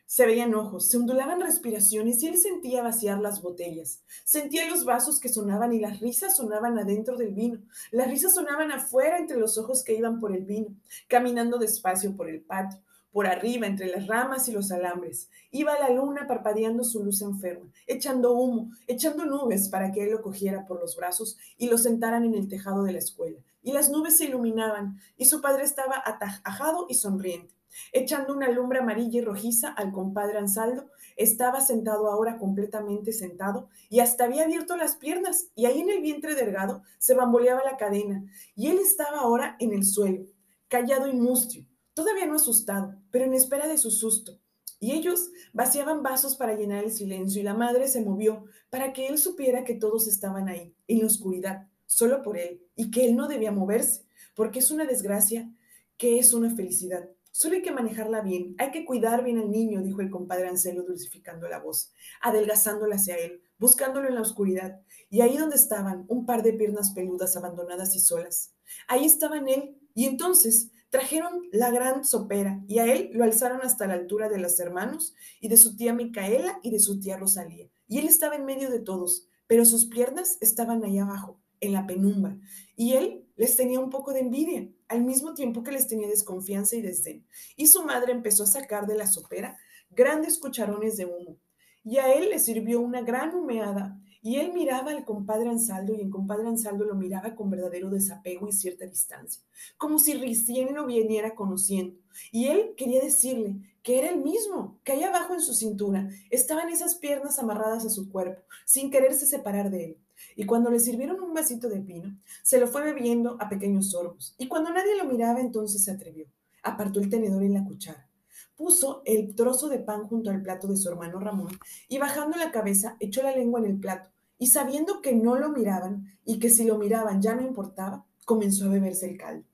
se 0.06 0.26
veían 0.26 0.54
ojos, 0.54 0.90
se 0.90 0.98
ondulaban 0.98 1.42
respiraciones 1.42 2.22
y 2.22 2.28
él 2.28 2.38
sentía 2.38 2.84
vaciar 2.84 3.20
las 3.20 3.42
botellas. 3.42 4.04
Sentía 4.26 4.70
los 4.70 4.86
vasos 4.86 5.20
que 5.20 5.30
sonaban 5.30 5.74
y 5.74 5.80
las 5.80 6.02
risas 6.02 6.36
sonaban 6.36 6.78
adentro 6.78 7.18
del 7.18 7.34
vino. 7.34 7.62
Las 7.92 8.10
risas 8.10 8.36
sonaban 8.36 8.72
afuera 8.72 9.18
entre 9.18 9.38
los 9.38 9.58
ojos 9.58 9.84
que 9.84 9.96
iban 9.96 10.20
por 10.20 10.36
el 10.36 10.46
vino, 10.46 10.76
caminando 11.08 11.58
despacio 11.58 12.16
por 12.16 12.30
el 12.30 12.42
patio 12.42 12.80
por 13.14 13.28
arriba, 13.28 13.68
entre 13.68 13.88
las 13.88 14.08
ramas 14.08 14.50
y 14.50 14.52
los 14.52 14.72
alambres. 14.72 15.30
Iba 15.52 15.80
la 15.80 15.92
luna 15.92 16.28
parpadeando 16.28 16.84
su 16.84 17.04
luz 17.04 17.22
enferma, 17.22 17.72
echando 17.88 18.34
humo, 18.34 18.72
echando 18.88 19.24
nubes 19.26 19.70
para 19.70 19.92
que 19.92 20.04
él 20.04 20.12
lo 20.12 20.22
cogiera 20.22 20.66
por 20.66 20.82
los 20.82 20.98
brazos 20.98 21.38
y 21.58 21.70
lo 21.70 21.78
sentaran 21.78 22.26
en 22.26 22.34
el 22.34 22.50
tejado 22.50 22.84
de 22.84 22.92
la 22.92 23.00
escuela. 23.00 23.40
Y 23.62 23.72
las 23.72 23.90
nubes 23.90 24.18
se 24.18 24.26
iluminaban 24.26 25.00
y 25.16 25.26
su 25.26 25.40
padre 25.40 25.64
estaba 25.64 26.02
atajado 26.04 26.88
y 26.90 26.96
sonriente. 26.96 27.54
Echando 27.92 28.34
una 28.34 28.50
lumbre 28.50 28.80
amarilla 28.80 29.20
y 29.20 29.24
rojiza 29.24 29.70
al 29.70 29.92
compadre 29.92 30.38
Ansaldo, 30.38 30.90
estaba 31.16 31.62
sentado 31.62 32.08
ahora 32.08 32.38
completamente 32.38 33.14
sentado 33.14 33.70
y 33.90 34.00
hasta 34.00 34.26
había 34.26 34.44
abierto 34.44 34.76
las 34.76 34.96
piernas 34.96 35.48
y 35.56 35.66
ahí 35.66 35.82
en 35.82 35.90
el 35.90 36.02
vientre 36.02 36.36
delgado 36.36 36.84
se 36.98 37.14
bamboleaba 37.14 37.64
la 37.64 37.78
cadena 37.78 38.26
y 38.56 38.68
él 38.68 38.80
estaba 38.80 39.20
ahora 39.20 39.56
en 39.60 39.74
el 39.74 39.86
suelo, 39.86 40.26
callado 40.68 41.08
y 41.08 41.14
mustio, 41.14 41.66
todavía 41.94 42.26
no 42.26 42.36
asustado, 42.36 42.96
pero 43.12 43.26
en 43.26 43.34
espera 43.34 43.68
de 43.68 43.78
su 43.78 43.92
susto. 43.92 44.40
Y 44.80 44.92
ellos 44.92 45.30
vaciaban 45.54 46.04
vasos 46.04 46.36
para 46.36 46.56
llenar 46.56 46.84
el 46.84 46.92
silencio 46.92 47.40
y 47.40 47.46
la 47.46 47.54
madre 47.54 47.88
se 47.88 48.02
movió 48.02 48.44
para 48.70 48.92
que 48.92 49.08
él 49.08 49.18
supiera 49.18 49.64
que 49.64 49.76
todos 49.76 50.08
estaban 50.08 50.50
ahí, 50.50 50.76
en 50.88 51.00
la 51.00 51.08
oscuridad, 51.08 51.68
solo 51.86 52.22
por 52.22 52.38
él, 52.38 52.62
y 52.76 52.92
que 52.92 53.06
él 53.06 53.16
no 53.16 53.28
debía 53.28 53.52
moverse, 53.52 54.06
porque 54.36 54.60
es 54.60 54.72
una 54.72 54.86
desgracia 54.86 55.50
que 55.98 56.20
es 56.20 56.34
una 56.34 56.54
felicidad. 56.54 57.10
Solo 57.32 57.56
hay 57.56 57.62
que 57.62 57.72
manejarla 57.72 58.22
bien, 58.22 58.56
hay 58.60 58.72
que 58.72 58.86
cuidar 58.86 59.24
bien 59.24 59.40
al 59.40 59.50
niño, 59.50 59.82
dijo 59.82 60.02
el 60.02 60.12
compadre 60.12 60.50
Anselmo 60.50 60.84
dulcificando 60.84 61.48
la 61.48 61.60
voz, 61.60 61.92
adelgazándola 62.22 62.96
hacia 62.96 63.16
él, 63.18 63.42
buscándolo 63.58 64.08
en 64.08 64.16
la 64.16 64.22
oscuridad. 64.22 64.82
Y 65.10 65.22
ahí 65.22 65.38
donde 65.38 65.56
estaban, 65.56 66.06
un 66.10 66.26
par 66.26 66.44
de 66.44 66.54
piernas 66.54 66.92
peludas 66.92 67.38
abandonadas 67.38 67.96
y 67.96 68.00
solas. 68.02 68.54
Ahí 68.88 69.06
estaban 69.06 69.48
él, 69.48 69.78
y 69.96 70.06
entonces 70.06 70.72
Trajeron 70.94 71.50
la 71.52 71.72
gran 71.72 72.06
sopera 72.06 72.64
y 72.68 72.78
a 72.78 72.86
él 72.86 73.10
lo 73.14 73.24
alzaron 73.24 73.62
hasta 73.64 73.88
la 73.88 73.96
altura 73.96 74.30
de 74.30 74.38
los 74.38 74.60
hermanos 74.60 75.16
y 75.40 75.48
de 75.48 75.58
su 75.58 75.76
tía 75.76 75.92
Micaela 75.92 76.60
y 76.62 76.70
de 76.70 76.78
su 76.78 77.00
tía 77.00 77.18
Rosalía. 77.18 77.68
Y 77.88 77.98
él 77.98 78.06
estaba 78.06 78.36
en 78.36 78.46
medio 78.46 78.70
de 78.70 78.80
todos, 78.80 79.28
pero 79.48 79.66
sus 79.66 79.86
piernas 79.86 80.38
estaban 80.40 80.84
ahí 80.84 81.00
abajo, 81.00 81.42
en 81.62 81.74
la 81.74 81.88
penumbra. 81.88 82.38
Y 82.76 82.94
él 82.94 83.26
les 83.38 83.56
tenía 83.56 83.80
un 83.80 83.90
poco 83.90 84.14
de 84.14 84.20
envidia, 84.20 84.70
al 84.88 85.04
mismo 85.04 85.34
tiempo 85.34 85.64
que 85.64 85.72
les 85.72 85.88
tenía 85.88 86.08
desconfianza 86.08 86.76
y 86.76 86.84
desdén. 86.84 87.26
Y 87.56 87.66
su 87.66 87.84
madre 87.84 88.12
empezó 88.12 88.44
a 88.44 88.46
sacar 88.46 88.86
de 88.86 88.96
la 88.96 89.08
sopera 89.08 89.58
grandes 89.90 90.38
cucharones 90.38 90.96
de 90.96 91.08
humo. 91.08 91.40
Y 91.84 91.98
a 91.98 92.14
él 92.14 92.30
le 92.30 92.38
sirvió 92.38 92.80
una 92.80 93.02
gran 93.02 93.34
humeada 93.34 94.00
y 94.24 94.38
él 94.38 94.54
miraba 94.54 94.92
al 94.92 95.04
compadre 95.04 95.50
Ansaldo 95.50 95.94
y 95.94 96.00
el 96.00 96.10
compadre 96.10 96.48
Ansaldo 96.48 96.86
lo 96.86 96.96
miraba 96.96 97.36
con 97.36 97.50
verdadero 97.50 97.90
desapego 97.90 98.48
y 98.48 98.54
cierta 98.54 98.86
distancia, 98.86 99.44
como 99.78 100.00
si 100.00 100.14
recién 100.14 100.74
lo 100.74 100.86
viniera 100.86 101.36
conociendo. 101.36 102.00
Y 102.32 102.48
él 102.48 102.74
quería 102.78 103.02
decirle 103.02 103.58
que 103.84 104.00
era 104.00 104.10
el 104.10 104.22
mismo, 104.22 104.80
que 104.86 104.94
allá 104.94 105.10
abajo 105.10 105.34
en 105.34 105.42
su 105.42 105.54
cintura 105.54 106.10
estaban 106.30 106.70
esas 106.70 106.96
piernas 106.96 107.38
amarradas 107.38 107.86
a 107.86 107.90
su 107.90 108.10
cuerpo, 108.10 108.42
sin 108.66 108.90
quererse 108.90 109.28
separar 109.28 109.70
de 109.70 109.86
él. 109.86 109.98
Y 110.38 110.46
cuando 110.46 110.70
le 110.70 110.80
sirvieron 110.80 111.20
un 111.20 111.34
vasito 111.34 111.68
de 111.68 111.80
vino, 111.80 112.18
se 112.44 112.60
lo 112.60 112.68
fue 112.68 112.82
bebiendo 112.82 113.36
a 113.42 113.50
pequeños 113.50 113.92
sorbos. 113.92 114.36
Y 114.38 114.48
cuando 114.48 114.70
nadie 114.70 114.96
lo 114.96 115.04
miraba, 115.04 115.42
entonces 115.42 115.84
se 115.84 115.92
atrevió. 115.92 116.28
Apartó 116.64 117.02
el 117.02 117.10
tenedor 117.10 117.44
y 117.44 117.50
la 117.50 117.66
cuchara 117.66 118.10
puso 118.56 119.02
el 119.06 119.36
trozo 119.36 119.68
de 119.68 119.80
pan 119.80 120.08
junto 120.08 120.30
al 120.30 120.42
plato 120.42 120.68
de 120.68 120.78
su 120.78 120.88
hermano 120.88 121.20
Ramón 121.20 121.58
y 121.88 121.98
bajando 121.98 122.38
la 122.38 122.52
cabeza 122.52 122.98
echó 123.00 123.24
la 123.24 123.36
lengua 123.36 123.60
en 123.60 123.66
el 123.66 123.80
plato 123.80 124.13
y 124.38 124.48
sabiendo 124.48 125.02
que 125.02 125.14
no 125.14 125.36
lo 125.38 125.50
miraban 125.50 126.08
y 126.26 126.40
que 126.40 126.50
si 126.50 126.64
lo 126.64 126.78
miraban 126.78 127.22
ya 127.22 127.36
no 127.36 127.42
importaba, 127.42 128.06
comenzó 128.26 128.66
a 128.66 128.70
beberse 128.70 129.10
el 129.10 129.18
caldo. 129.18 129.46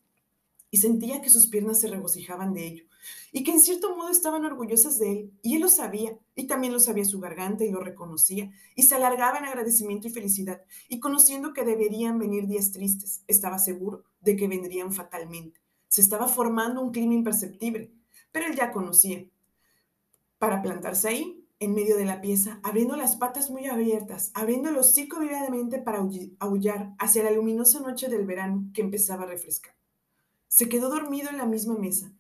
Y 0.71 0.77
sentía 0.77 1.21
que 1.21 1.29
sus 1.29 1.47
piernas 1.47 1.79
se 1.79 1.87
regocijaban 1.87 2.53
de 2.53 2.67
ello 2.67 2.83
y 3.31 3.43
que 3.43 3.51
en 3.51 3.61
cierto 3.61 3.95
modo 3.95 4.09
estaban 4.09 4.45
orgullosas 4.45 4.99
de 4.99 5.11
él 5.11 5.31
y 5.41 5.55
él 5.55 5.61
lo 5.61 5.69
sabía 5.69 6.17
y 6.35 6.47
también 6.47 6.73
lo 6.73 6.79
sabía 6.79 7.05
su 7.05 7.19
garganta 7.19 7.63
y 7.63 7.71
lo 7.71 7.79
reconocía 7.79 8.51
y 8.75 8.83
se 8.83 8.95
alargaba 8.95 9.37
en 9.39 9.45
agradecimiento 9.45 10.07
y 10.07 10.11
felicidad 10.11 10.61
y 10.89 10.99
conociendo 10.99 11.53
que 11.53 11.63
deberían 11.63 12.19
venir 12.19 12.47
días 12.47 12.71
tristes, 12.71 13.23
estaba 13.27 13.57
seguro 13.57 14.03
de 14.21 14.35
que 14.35 14.47
vendrían 14.47 14.91
fatalmente. 14.91 15.59
Se 15.87 16.01
estaba 16.01 16.27
formando 16.27 16.81
un 16.81 16.91
clima 16.91 17.13
imperceptible 17.13 17.91
pero 18.31 18.45
él 18.47 18.55
ya 18.55 18.71
conocía. 18.71 19.25
Para 20.37 20.61
plantarse 20.61 21.09
ahí, 21.09 21.38
en 21.59 21.73
medio 21.73 21.97
de 21.97 22.05
la 22.05 22.21
pieza, 22.21 22.59
abriendo 22.63 22.95
las 22.95 23.17
patas 23.17 23.49
muy 23.49 23.65
abiertas, 23.67 24.31
abriendo 24.33 24.69
el 24.69 24.77
hocico 24.77 25.19
vividamente 25.19 25.79
para 25.79 25.99
aullar 26.39 26.93
hacia 26.99 27.23
la 27.23 27.31
luminosa 27.31 27.81
noche 27.81 28.07
del 28.07 28.25
verano 28.25 28.69
que 28.73 28.81
empezaba 28.81 29.23
a 29.23 29.27
refrescar. 29.27 29.75
Se 30.47 30.69
quedó 30.69 30.89
dormido 30.89 31.29
en 31.29 31.37
la 31.37 31.45
misma 31.45 31.77
mesa 31.77 32.11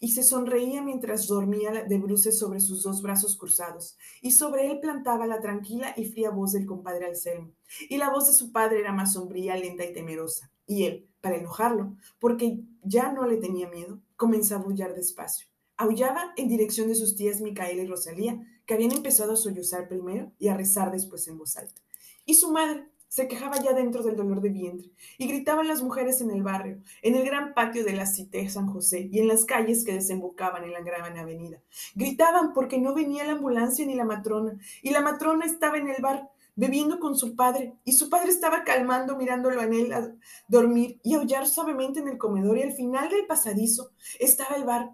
y 0.00 0.12
se 0.12 0.22
sonreía 0.22 0.82
mientras 0.82 1.26
dormía 1.26 1.72
de 1.84 1.98
bruces 1.98 2.38
sobre 2.38 2.60
sus 2.60 2.82
dos 2.82 3.02
brazos 3.02 3.36
cruzados, 3.36 3.96
y 4.20 4.32
sobre 4.32 4.70
él 4.70 4.78
plantaba 4.80 5.26
la 5.26 5.40
tranquila 5.40 5.92
y 5.96 6.04
fría 6.04 6.30
voz 6.30 6.52
del 6.52 6.66
compadre 6.66 7.06
Anselmo. 7.06 7.52
Y 7.88 7.96
la 7.96 8.10
voz 8.10 8.26
de 8.28 8.32
su 8.32 8.52
padre 8.52 8.80
era 8.80 8.92
más 8.92 9.14
sombría, 9.14 9.56
lenta 9.56 9.84
y 9.84 9.92
temerosa. 9.92 10.52
Y 10.66 10.84
él, 10.84 11.08
para 11.20 11.36
enojarlo, 11.36 11.96
porque 12.20 12.60
ya 12.82 13.12
no 13.12 13.26
le 13.26 13.38
tenía 13.38 13.68
miedo, 13.68 14.00
comenzaba 14.16 14.62
a 14.62 14.66
aullar 14.66 14.94
despacio. 14.94 15.48
Aullaba 15.76 16.32
en 16.36 16.48
dirección 16.48 16.88
de 16.88 16.94
sus 16.94 17.16
tías 17.16 17.40
Micaela 17.40 17.82
y 17.82 17.86
Rosalía, 17.86 18.40
que 18.68 18.74
habían 18.74 18.92
empezado 18.92 19.32
a 19.32 19.36
sollozar 19.36 19.88
primero 19.88 20.30
y 20.38 20.48
a 20.48 20.54
rezar 20.54 20.92
después 20.92 21.26
en 21.26 21.38
voz 21.38 21.56
alta. 21.56 21.80
Y 22.26 22.34
su 22.34 22.52
madre, 22.52 22.86
se 23.08 23.26
quejaba 23.26 23.58
ya 23.62 23.72
dentro 23.72 24.02
del 24.02 24.16
dolor 24.16 24.42
de 24.42 24.50
vientre 24.50 24.90
y 25.16 25.26
gritaban 25.26 25.66
las 25.66 25.82
mujeres 25.82 26.20
en 26.20 26.30
el 26.30 26.42
barrio, 26.42 26.82
en 27.00 27.14
el 27.14 27.24
gran 27.24 27.54
patio 27.54 27.82
de 27.82 27.94
la 27.94 28.04
Cité 28.04 28.46
San 28.50 28.66
José 28.66 29.08
y 29.10 29.20
en 29.20 29.28
las 29.28 29.46
calles 29.46 29.86
que 29.86 29.94
desembocaban 29.94 30.64
en 30.64 30.74
la 30.74 30.82
gran 30.82 31.16
avenida. 31.16 31.62
Gritaban 31.94 32.52
porque 32.52 32.78
no 32.78 32.94
venía 32.94 33.24
la 33.24 33.32
ambulancia 33.32 33.86
ni 33.86 33.94
la 33.94 34.04
matrona 34.04 34.58
y 34.82 34.90
la 34.90 35.00
matrona 35.00 35.46
estaba 35.46 35.78
en 35.78 35.88
el 35.88 36.02
bar 36.02 36.28
bebiendo 36.54 37.00
con 37.00 37.16
su 37.16 37.34
padre 37.34 37.72
y 37.86 37.92
su 37.92 38.10
padre 38.10 38.28
estaba 38.28 38.64
calmando 38.64 39.16
mirándolo 39.16 39.62
en 39.62 39.72
él 39.72 39.92
a 39.94 40.14
dormir 40.46 41.00
y 41.02 41.14
aullar 41.14 41.46
suavemente 41.46 42.00
en 42.00 42.08
el 42.08 42.18
comedor 42.18 42.58
y 42.58 42.62
al 42.62 42.72
final 42.72 43.08
del 43.08 43.24
pasadizo 43.24 43.92
estaba 44.20 44.56
el 44.56 44.64
bar 44.64 44.90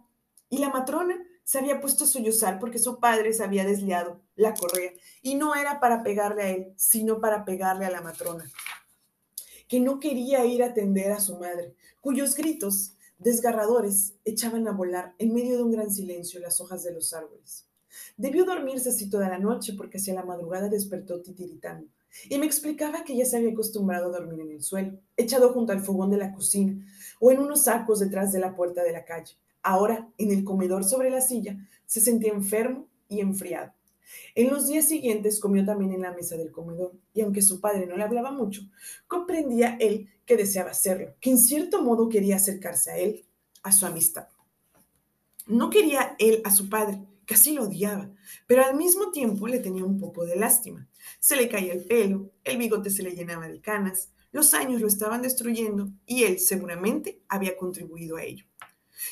y 0.49 0.59
la 0.59 0.71
matrona 0.71 1.17
se 1.45 1.59
había 1.59 1.81
puesto 1.81 2.05
a 2.05 2.07
sollozar 2.09 2.59
porque 2.59 2.79
su 2.79 2.99
padre 2.99 3.33
se 3.33 3.45
había 3.45 3.65
desliado 3.65 4.21
la 4.35 4.55
correa 4.55 4.93
y 5.23 5.35
no 5.35 5.55
era 5.55 5.79
para 5.79 6.03
pegarle 6.03 6.43
a 6.43 6.49
él, 6.51 6.73
sino 6.77 7.21
para 7.21 7.45
pegarle 7.45 7.85
a 7.85 7.91
la 7.91 8.01
matrona, 8.01 8.51
que 9.69 9.81
no 9.81 10.01
quería 10.01 10.45
ir 10.47 10.63
a 10.63 10.69
atender 10.69 11.13
a 11.13 11.21
su 11.21 11.39
madre, 11.39 11.75
cuyos 12.01 12.35
gritos 12.35 12.95
desgarradores 13.19 14.15
echaban 14.25 14.67
a 14.69 14.73
volar 14.73 15.15
en 15.19 15.33
medio 15.33 15.57
de 15.57 15.63
un 15.63 15.73
gran 15.73 15.91
silencio 15.91 16.41
las 16.41 16.61
hojas 16.61 16.83
de 16.83 16.93
los 16.93 17.13
árboles. 17.13 17.67
Debió 18.17 18.45
dormirse 18.45 18.89
así 18.89 19.09
toda 19.09 19.29
la 19.29 19.39
noche 19.39 19.75
porque 19.77 19.99
hacia 19.99 20.15
la 20.15 20.25
madrugada 20.25 20.69
despertó 20.69 21.21
titiritando 21.21 21.87
y 22.29 22.39
me 22.39 22.47
explicaba 22.47 23.05
que 23.05 23.17
ya 23.17 23.25
se 23.25 23.37
había 23.37 23.51
acostumbrado 23.51 24.07
a 24.07 24.19
dormir 24.19 24.41
en 24.41 24.53
el 24.53 24.63
suelo, 24.63 24.99
echado 25.17 25.53
junto 25.53 25.73
al 25.73 25.81
fogón 25.81 26.11
de 26.11 26.17
la 26.17 26.33
cocina 26.33 26.85
o 27.21 27.31
en 27.31 27.41
unos 27.41 27.65
sacos 27.65 28.01
detrás 28.01 28.33
de 28.33 28.41
la 28.41 28.55
puerta 28.55 28.83
de 28.83 28.93
la 28.93 29.05
calle. 29.05 29.37
Ahora, 29.65 30.09
en 30.19 30.31
el 30.31 30.45
comedor 30.45 30.85
sobre 30.85 31.09
la 31.09 31.23
silla, 31.23 31.57
se 31.87 32.03
sentía 32.03 32.33
enfermo 32.33 32.87
y 33.09 33.21
enfriado. 33.21 33.73
En 34.35 34.51
los 34.51 34.69
días 34.69 34.87
siguientes 34.87 35.41
comió 35.41 35.65
también 35.65 35.93
en 35.93 36.03
la 36.03 36.13
mesa 36.13 36.37
del 36.37 36.53
comedor, 36.53 36.93
y 37.15 37.23
aunque 37.23 37.41
su 37.41 37.63
padre 37.63 37.87
no 37.87 37.97
le 37.97 38.03
hablaba 38.03 38.31
mucho, 38.31 38.61
comprendía 39.07 39.79
él 39.81 40.11
que 40.27 40.37
deseaba 40.37 40.73
hacerlo, 40.73 41.15
que 41.19 41.31
en 41.31 41.39
cierto 41.39 41.83
modo 41.83 42.11
quería 42.11 42.37
acercarse 42.37 42.91
a 42.91 42.99
él, 42.99 43.25
a 43.63 43.73
su 43.73 43.87
amistad. 43.87 44.29
No 45.47 45.71
quería 45.71 46.15
él 46.19 46.43
a 46.45 46.51
su 46.51 46.69
padre, 46.69 47.01
casi 47.25 47.55
lo 47.55 47.65
odiaba, 47.65 48.11
pero 48.47 48.65
al 48.65 48.77
mismo 48.77 49.13
tiempo 49.13 49.47
le 49.47 49.61
tenía 49.61 49.85
un 49.85 49.99
poco 49.99 50.27
de 50.27 50.37
lástima. 50.37 50.87
Se 51.21 51.37
le 51.37 51.49
caía 51.49 51.73
el 51.73 51.85
pelo, 51.85 52.31
el 52.45 52.59
bigote 52.59 52.91
se 52.91 53.03
le 53.03 53.15
llenaba 53.15 53.49
de 53.49 53.63
canas, 53.63 54.11
los 54.31 54.53
años 54.53 54.81
lo 54.81 54.89
estaban 54.89 55.23
destruyendo 55.23 55.91
y 56.07 56.25
él 56.25 56.39
seguramente 56.39 57.23
había 57.29 57.57
contribuido 57.57 58.17
a 58.17 58.25
ello. 58.25 58.45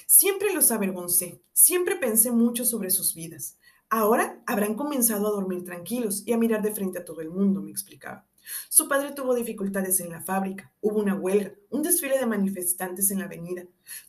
Siempre 0.07 0.53
los 0.53 0.71
avergoncé, 0.71 1.43
siempre 1.53 1.97
pensé 1.97 2.31
mucho 2.31 2.65
sobre 2.65 2.91
sus 2.91 3.15
vidas. 3.15 3.59
Ahora 3.89 4.43
habrán 4.47 4.75
comenzado 4.75 5.29
a 5.29 5.33
dormir 5.33 5.65
tranquilos 5.65 6.23
y 6.27 6.33
a 6.33 6.39
mirar 6.39 6.63
de 6.63 6.75
frente 6.75 6.99
a 6.99 7.05
todo 7.05 7.21
el 7.21 7.31
mundo, 7.31 7.61
me 7.61 7.71
explicaba. 7.71 8.27
Su 8.69 8.89
padre 8.89 9.13
tuvo 9.13 9.35
dificultades 9.35 10.01
en 10.01 10.11
la 10.11 10.21
fábrica, 10.21 10.73
hubo 10.81 10.99
una 10.99 11.15
huelga, 11.15 11.55
un 11.71 11.83
desfile 11.83 12.19
de 12.19 12.27
manifestantes 12.27 13.11
en 13.11 13.19
la 13.19 13.27
avenida, 13.27 13.65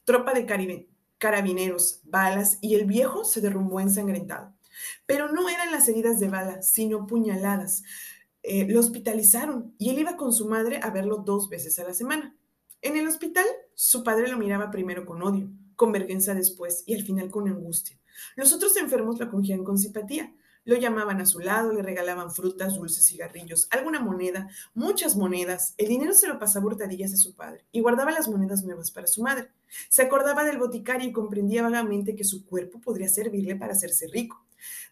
tropa 0.05 0.33
de 0.33 0.45
carabineros, 1.17 2.01
balas 2.03 2.57
y 2.61 2.75
el 2.75 2.85
viejo 2.85 3.25
se 3.25 3.41
derrumbó 3.41 3.79
ensangrentado. 3.79 4.53
Pero 5.05 5.31
no 5.31 5.49
eran 5.49 5.71
las 5.71 5.87
heridas 5.87 6.19
de 6.19 6.29
bala, 6.29 6.61
sino 6.61 7.05
puñaladas. 7.05 7.83
Eh, 8.41 8.67
lo 8.67 8.79
hospitalizaron 8.79 9.73
y 9.77 9.89
él 9.89 9.99
iba 9.99 10.17
con 10.17 10.33
su 10.33 10.47
madre 10.47 10.79
a 10.81 10.89
verlo 10.89 11.17
dos 11.17 11.49
veces 11.49 11.77
a 11.79 11.83
la 11.83 11.93
semana. 11.93 12.35
En 12.81 12.97
el 12.97 13.07
hospital, 13.07 13.45
su 13.75 14.03
padre 14.03 14.27
lo 14.27 14.37
miraba 14.37 14.71
primero 14.71 15.05
con 15.05 15.21
odio, 15.21 15.49
con 15.83 15.91
vergüenza 15.91 16.33
después 16.33 16.85
y 16.85 16.93
al 16.93 17.03
final 17.03 17.29
con 17.29 17.45
angustia. 17.49 17.99
Los 18.37 18.53
otros 18.53 18.77
enfermos 18.77 19.19
lo 19.19 19.25
acogían 19.25 19.65
con 19.65 19.77
simpatía. 19.77 20.33
Lo 20.63 20.77
llamaban 20.77 21.19
a 21.19 21.25
su 21.25 21.41
lado, 21.41 21.73
le 21.73 21.81
regalaban 21.81 22.31
frutas, 22.31 22.75
dulces, 22.75 23.05
cigarrillos, 23.05 23.67
alguna 23.69 23.99
moneda, 23.99 24.47
muchas 24.73 25.17
monedas. 25.17 25.73
El 25.77 25.89
dinero 25.89 26.13
se 26.13 26.27
lo 26.27 26.39
pasaba 26.39 26.67
hurtadillas 26.67 27.13
a 27.13 27.17
su 27.17 27.35
padre 27.35 27.65
y 27.73 27.81
guardaba 27.81 28.11
las 28.11 28.29
monedas 28.29 28.63
nuevas 28.63 28.91
para 28.91 29.07
su 29.07 29.21
madre. 29.21 29.49
Se 29.89 30.03
acordaba 30.03 30.45
del 30.45 30.57
boticario 30.57 31.09
y 31.09 31.11
comprendía 31.11 31.63
vagamente 31.63 32.15
que 32.15 32.23
su 32.23 32.45
cuerpo 32.45 32.79
podría 32.79 33.09
servirle 33.09 33.57
para 33.57 33.73
hacerse 33.73 34.07
rico. 34.07 34.41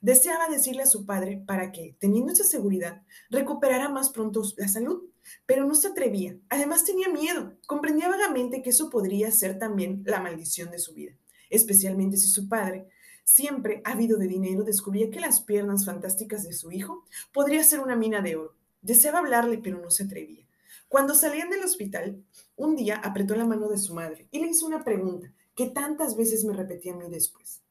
Deseaba 0.02 0.48
decirle 0.50 0.84
a 0.84 0.88
su 0.88 1.06
padre 1.06 1.42
para 1.46 1.72
que, 1.72 1.96
teniendo 2.00 2.34
esa 2.34 2.44
seguridad, 2.44 3.02
recuperara 3.30 3.90
más 3.90 4.10
pronto 4.10 4.44
la 4.58 4.68
salud 4.68 5.12
pero 5.46 5.66
no 5.66 5.76
se 5.76 5.90
atrevía. 5.90 6.38
Además 6.50 6.84
tenía 6.84 7.10
miedo. 7.10 7.54
Comprendía 7.68 8.10
vagamente 8.10 8.62
que 8.62 8.72
eso 8.72 8.90
podría 8.90 9.32
ser 9.32 9.60
también 9.60 10.04
la 10.06 10.20
maldición 10.20 10.72
de 10.72 10.80
su 10.80 10.94
vida, 10.94 11.14
especialmente 11.50 12.18
si 12.18 12.28
su 12.28 12.48
padre, 12.48 12.88
siempre 13.24 13.82
ávido 13.86 14.18
de 14.18 14.28
dinero, 14.28 14.64
descubría 14.64 15.10
que 15.10 15.20
las 15.20 15.42
piernas 15.42 15.86
fantásticas 15.86 16.44
de 16.44 16.54
su 16.54 16.72
hijo 16.72 17.06
podría 17.34 17.64
ser 17.64 17.80
una 17.80 17.96
mina 17.96 18.22
de 18.22 18.36
oro. 18.36 18.56
Deseaba 18.82 19.20
hablarle, 19.20 19.60
pero 19.60 19.80
no 19.80 19.92
se 19.92 20.04
atrevía. 20.04 20.46
Cuando 20.88 21.16
salían 21.16 21.50
del 21.50 21.64
hospital, 21.64 22.22
un 22.56 22.76
día 22.76 22.98
apretó 22.98 23.36
la 23.36 23.46
mano 23.46 23.70
de 23.70 23.78
su 23.78 23.94
madre 23.94 24.28
y 24.32 24.40
le 24.40 24.48
hizo 24.48 24.66
una 24.66 24.84
pregunta 24.84 25.32
que 25.56 25.70
tantas 25.70 26.18
veces 26.18 26.44
me 26.44 26.54
repetía 26.54 26.94
a 26.94 26.98
mí 26.98 27.10
después. 27.10 27.62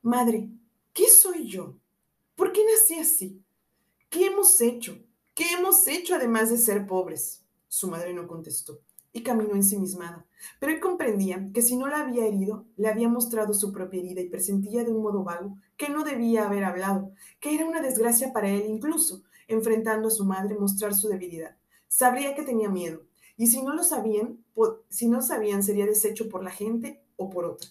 Madre, 0.00 0.48
¿qué 0.94 1.08
soy 1.08 1.46
yo? 1.48 1.76
¿Por 2.36 2.52
qué 2.52 2.64
nací 2.64 2.94
así? 2.94 3.42
¿Qué 4.08 4.26
hemos 4.26 4.60
hecho? 4.60 4.98
¿Qué 5.34 5.44
hemos 5.52 5.86
hecho 5.88 6.14
además 6.14 6.50
de 6.50 6.56
ser 6.56 6.86
pobres? 6.86 7.44
Su 7.68 7.88
madre 7.90 8.14
no 8.14 8.26
contestó 8.28 8.80
y 9.12 9.22
caminó 9.22 9.54
ensimismada, 9.54 10.26
pero 10.58 10.72
él 10.72 10.80
comprendía 10.80 11.48
que 11.52 11.62
si 11.62 11.76
no 11.76 11.88
la 11.88 12.00
había 12.00 12.26
herido, 12.26 12.66
le 12.76 12.88
había 12.88 13.08
mostrado 13.08 13.54
su 13.54 13.72
propia 13.72 14.00
herida 14.00 14.20
y 14.20 14.28
presentía 14.28 14.84
de 14.84 14.92
un 14.92 15.02
modo 15.02 15.22
vago 15.22 15.56
que 15.76 15.88
no 15.88 16.04
debía 16.04 16.46
haber 16.46 16.64
hablado, 16.64 17.12
que 17.40 17.54
era 17.54 17.66
una 17.66 17.80
desgracia 17.80 18.32
para 18.32 18.48
él 18.48 18.64
incluso, 18.66 19.22
enfrentando 19.46 20.08
a 20.08 20.12
su 20.12 20.24
madre, 20.24 20.56
mostrar 20.56 20.94
su 20.94 21.08
debilidad. 21.08 21.56
Sabría 21.88 22.34
que 22.34 22.42
tenía 22.42 22.68
miedo, 22.68 23.02
y 23.36 23.48
si 23.48 23.62
no 23.62 23.74
lo 23.74 23.84
sabían, 23.84 24.44
si 24.88 25.08
no 25.08 25.22
sabían, 25.22 25.62
sería 25.62 25.86
deshecho 25.86 26.28
por 26.28 26.42
la 26.42 26.50
gente 26.50 27.00
o 27.16 27.30
por 27.30 27.44
otra. 27.44 27.68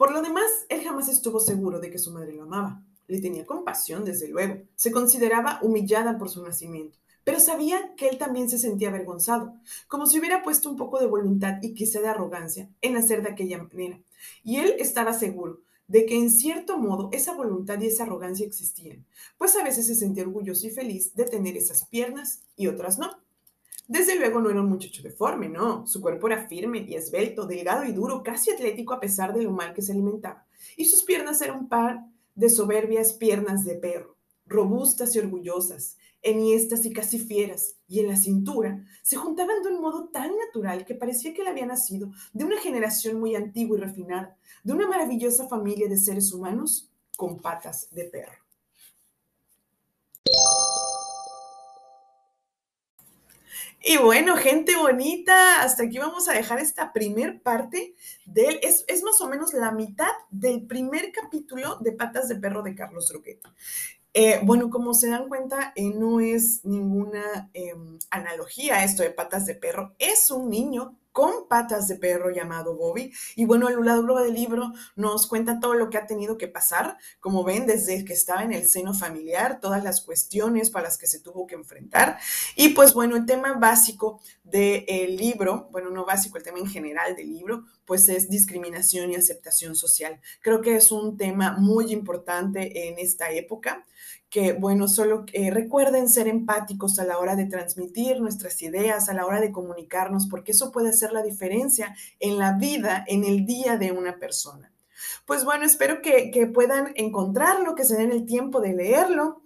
Por 0.00 0.12
lo 0.12 0.22
demás, 0.22 0.50
él 0.70 0.82
jamás 0.82 1.10
estuvo 1.10 1.40
seguro 1.40 1.78
de 1.78 1.90
que 1.90 1.98
su 1.98 2.10
madre 2.10 2.32
lo 2.32 2.44
amaba. 2.44 2.82
Le 3.06 3.20
tenía 3.20 3.44
compasión, 3.44 4.02
desde 4.02 4.28
luego. 4.28 4.62
Se 4.74 4.92
consideraba 4.92 5.58
humillada 5.60 6.16
por 6.16 6.30
su 6.30 6.42
nacimiento, 6.42 6.96
pero 7.22 7.38
sabía 7.38 7.94
que 7.96 8.08
él 8.08 8.16
también 8.16 8.48
se 8.48 8.58
sentía 8.58 8.88
avergonzado, 8.88 9.52
como 9.88 10.06
si 10.06 10.18
hubiera 10.18 10.42
puesto 10.42 10.70
un 10.70 10.76
poco 10.78 11.00
de 11.00 11.06
voluntad 11.06 11.58
y 11.60 11.74
quizá 11.74 12.00
de 12.00 12.08
arrogancia 12.08 12.70
en 12.80 12.96
hacer 12.96 13.22
de 13.22 13.28
aquella 13.28 13.62
manera. 13.62 14.00
Y 14.42 14.56
él 14.56 14.74
estaba 14.78 15.12
seguro 15.12 15.60
de 15.86 16.06
que 16.06 16.16
en 16.16 16.30
cierto 16.30 16.78
modo 16.78 17.10
esa 17.12 17.34
voluntad 17.34 17.78
y 17.78 17.88
esa 17.88 18.04
arrogancia 18.04 18.46
existían, 18.46 19.04
pues 19.36 19.54
a 19.54 19.62
veces 19.62 19.86
se 19.86 19.94
sentía 19.94 20.22
orgulloso 20.22 20.66
y 20.66 20.70
feliz 20.70 21.14
de 21.14 21.26
tener 21.26 21.58
esas 21.58 21.84
piernas 21.84 22.40
y 22.56 22.68
otras 22.68 22.98
no. 22.98 23.10
Desde 23.90 24.14
luego 24.14 24.40
no 24.40 24.50
era 24.50 24.60
un 24.60 24.68
muchacho 24.68 25.02
deforme, 25.02 25.48
no. 25.48 25.84
Su 25.84 26.00
cuerpo 26.00 26.28
era 26.28 26.46
firme 26.46 26.86
y 26.88 26.94
esbelto, 26.94 27.44
delgado 27.44 27.84
y 27.84 27.90
duro, 27.90 28.22
casi 28.22 28.52
atlético 28.52 28.94
a 28.94 29.00
pesar 29.00 29.34
de 29.34 29.42
lo 29.42 29.50
mal 29.50 29.74
que 29.74 29.82
se 29.82 29.90
alimentaba. 29.90 30.46
Y 30.76 30.84
sus 30.84 31.02
piernas 31.02 31.42
eran 31.42 31.58
un 31.58 31.68
par 31.68 32.06
de 32.36 32.48
soberbias 32.50 33.14
piernas 33.14 33.64
de 33.64 33.74
perro, 33.74 34.16
robustas 34.46 35.16
y 35.16 35.18
orgullosas, 35.18 35.96
enhiestas 36.22 36.86
y 36.86 36.92
casi 36.92 37.18
fieras, 37.18 37.78
y 37.88 37.98
en 37.98 38.06
la 38.06 38.14
cintura 38.14 38.80
se 39.02 39.16
juntaban 39.16 39.60
de 39.64 39.70
un 39.70 39.80
modo 39.80 40.08
tan 40.10 40.30
natural 40.36 40.84
que 40.84 40.94
parecía 40.94 41.34
que 41.34 41.42
él 41.42 41.48
había 41.48 41.66
nacido 41.66 42.12
de 42.32 42.44
una 42.44 42.60
generación 42.60 43.18
muy 43.18 43.34
antigua 43.34 43.76
y 43.76 43.80
refinada, 43.80 44.36
de 44.62 44.72
una 44.72 44.86
maravillosa 44.86 45.48
familia 45.48 45.88
de 45.88 45.96
seres 45.96 46.32
humanos 46.32 46.92
con 47.16 47.40
patas 47.40 47.88
de 47.90 48.04
perro. 48.04 48.38
Y 53.82 53.96
bueno, 53.96 54.36
gente 54.36 54.76
bonita, 54.76 55.62
hasta 55.62 55.84
aquí 55.84 55.98
vamos 55.98 56.28
a 56.28 56.34
dejar 56.34 56.58
esta 56.58 56.92
primer 56.92 57.40
parte 57.40 57.94
del, 58.26 58.58
es, 58.62 58.84
es 58.88 59.02
más 59.02 59.18
o 59.22 59.28
menos 59.28 59.54
la 59.54 59.72
mitad 59.72 60.12
del 60.30 60.66
primer 60.66 61.12
capítulo 61.12 61.78
de 61.80 61.92
Patas 61.92 62.28
de 62.28 62.36
Perro 62.36 62.62
de 62.62 62.74
Carlos 62.74 63.08
Drogueta. 63.08 63.54
Eh, 64.12 64.40
bueno, 64.42 64.68
como 64.68 64.92
se 64.92 65.08
dan 65.08 65.28
cuenta, 65.28 65.72
eh, 65.76 65.92
no 65.94 66.20
es 66.20 66.64
ninguna 66.64 67.48
em, 67.54 67.98
analogía 68.10 68.84
esto 68.84 69.02
de 69.02 69.10
patas 69.10 69.46
de 69.46 69.54
perro. 69.54 69.94
Es 69.98 70.30
un 70.30 70.50
niño 70.50 70.98
con 71.12 71.48
patas 71.48 71.88
de 71.88 71.96
perro 71.96 72.30
llamado 72.30 72.76
Bobby. 72.76 73.12
Y 73.36 73.44
bueno, 73.44 73.68
el 73.68 73.84
lado 73.84 74.16
del 74.16 74.34
libro 74.34 74.72
nos 74.96 75.26
cuenta 75.26 75.60
todo 75.60 75.74
lo 75.74 75.90
que 75.90 75.98
ha 75.98 76.06
tenido 76.06 76.38
que 76.38 76.48
pasar, 76.48 76.96
como 77.20 77.44
ven, 77.44 77.66
desde 77.66 78.04
que 78.04 78.12
estaba 78.12 78.42
en 78.42 78.52
el 78.52 78.68
seno 78.68 78.94
familiar, 78.94 79.60
todas 79.60 79.84
las 79.84 80.00
cuestiones 80.00 80.70
para 80.70 80.84
las 80.84 80.98
que 80.98 81.06
se 81.06 81.20
tuvo 81.20 81.46
que 81.46 81.54
enfrentar. 81.54 82.18
Y 82.56 82.70
pues 82.70 82.94
bueno, 82.94 83.16
el 83.16 83.26
tema 83.26 83.54
básico 83.54 84.20
del 84.42 85.16
libro, 85.16 85.68
bueno, 85.70 85.90
no 85.90 86.04
básico, 86.04 86.38
el 86.38 86.44
tema 86.44 86.58
en 86.58 86.66
general 86.66 87.16
del 87.16 87.30
libro, 87.30 87.64
pues 87.90 88.08
es 88.08 88.30
discriminación 88.30 89.10
y 89.10 89.16
aceptación 89.16 89.74
social. 89.74 90.20
Creo 90.42 90.60
que 90.60 90.76
es 90.76 90.92
un 90.92 91.16
tema 91.16 91.56
muy 91.58 91.92
importante 91.92 92.86
en 92.86 93.00
esta 93.00 93.32
época 93.32 93.84
que, 94.28 94.52
bueno, 94.52 94.86
solo 94.86 95.24
eh, 95.32 95.50
recuerden 95.50 96.08
ser 96.08 96.28
empáticos 96.28 97.00
a 97.00 97.04
la 97.04 97.18
hora 97.18 97.34
de 97.34 97.46
transmitir 97.46 98.20
nuestras 98.20 98.62
ideas, 98.62 99.08
a 99.08 99.12
la 99.12 99.26
hora 99.26 99.40
de 99.40 99.50
comunicarnos, 99.50 100.28
porque 100.28 100.52
eso 100.52 100.70
puede 100.70 100.90
hacer 100.90 101.10
la 101.10 101.24
diferencia 101.24 101.96
en 102.20 102.38
la 102.38 102.52
vida, 102.52 103.04
en 103.08 103.24
el 103.24 103.44
día 103.44 103.76
de 103.76 103.90
una 103.90 104.20
persona. 104.20 104.72
Pues 105.26 105.44
bueno, 105.44 105.64
espero 105.64 106.00
que, 106.00 106.30
que 106.30 106.46
puedan 106.46 106.92
encontrarlo, 106.94 107.74
que 107.74 107.84
se 107.84 107.96
den 107.96 108.12
el 108.12 108.24
tiempo 108.24 108.60
de 108.60 108.72
leerlo. 108.72 109.39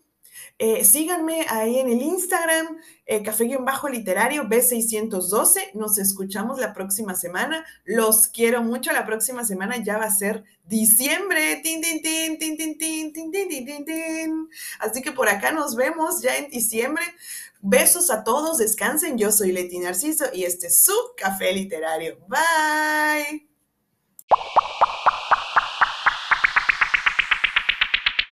Eh, 0.59 0.85
síganme 0.85 1.47
ahí 1.49 1.79
en 1.79 1.89
el 1.89 2.01
Instagram, 2.01 2.79
eh, 3.07 3.23
café-literario 3.23 4.45
B612. 4.45 5.73
Nos 5.75 5.99
escuchamos 5.99 6.59
la 6.59 6.73
próxima 6.73 7.15
semana. 7.15 7.65
Los 7.85 8.29
quiero 8.29 8.63
mucho. 8.63 8.93
La 8.93 9.07
próxima 9.07 9.45
semana 9.45 9.77
ya 9.83 9.99
va 9.99 10.05
a 10.05 10.11
ser 10.11 10.45
diciembre. 10.65 11.61
Tin, 11.63 11.81
tin, 11.81 12.01
tin, 12.03 12.39
tin, 12.39 12.57
tin, 12.57 12.79
tin, 12.79 13.13
tin, 13.13 13.33
tin, 13.33 13.67
tin, 13.67 13.85
tin. 13.85 14.49
Así 14.79 15.03
que 15.03 15.13
por 15.13 15.29
acá 15.29 15.53
nos 15.53 15.77
vemos 15.77 16.23
ya 16.23 16.37
en 16.37 16.51
diciembre. 16.51 17.05
Besos 17.61 18.11
a 18.11 18.25
todos, 18.25 18.59
descansen. 18.59 19.17
Yo 19.17 19.33
soy 19.33 19.53
Leti 19.53 19.79
Narciso 19.79 20.27
y 20.33 20.45
este 20.45 20.67
es 20.67 20.83
su 20.83 20.95
café 21.17 21.53
literario. 21.53 22.19
Bye. 22.29 23.49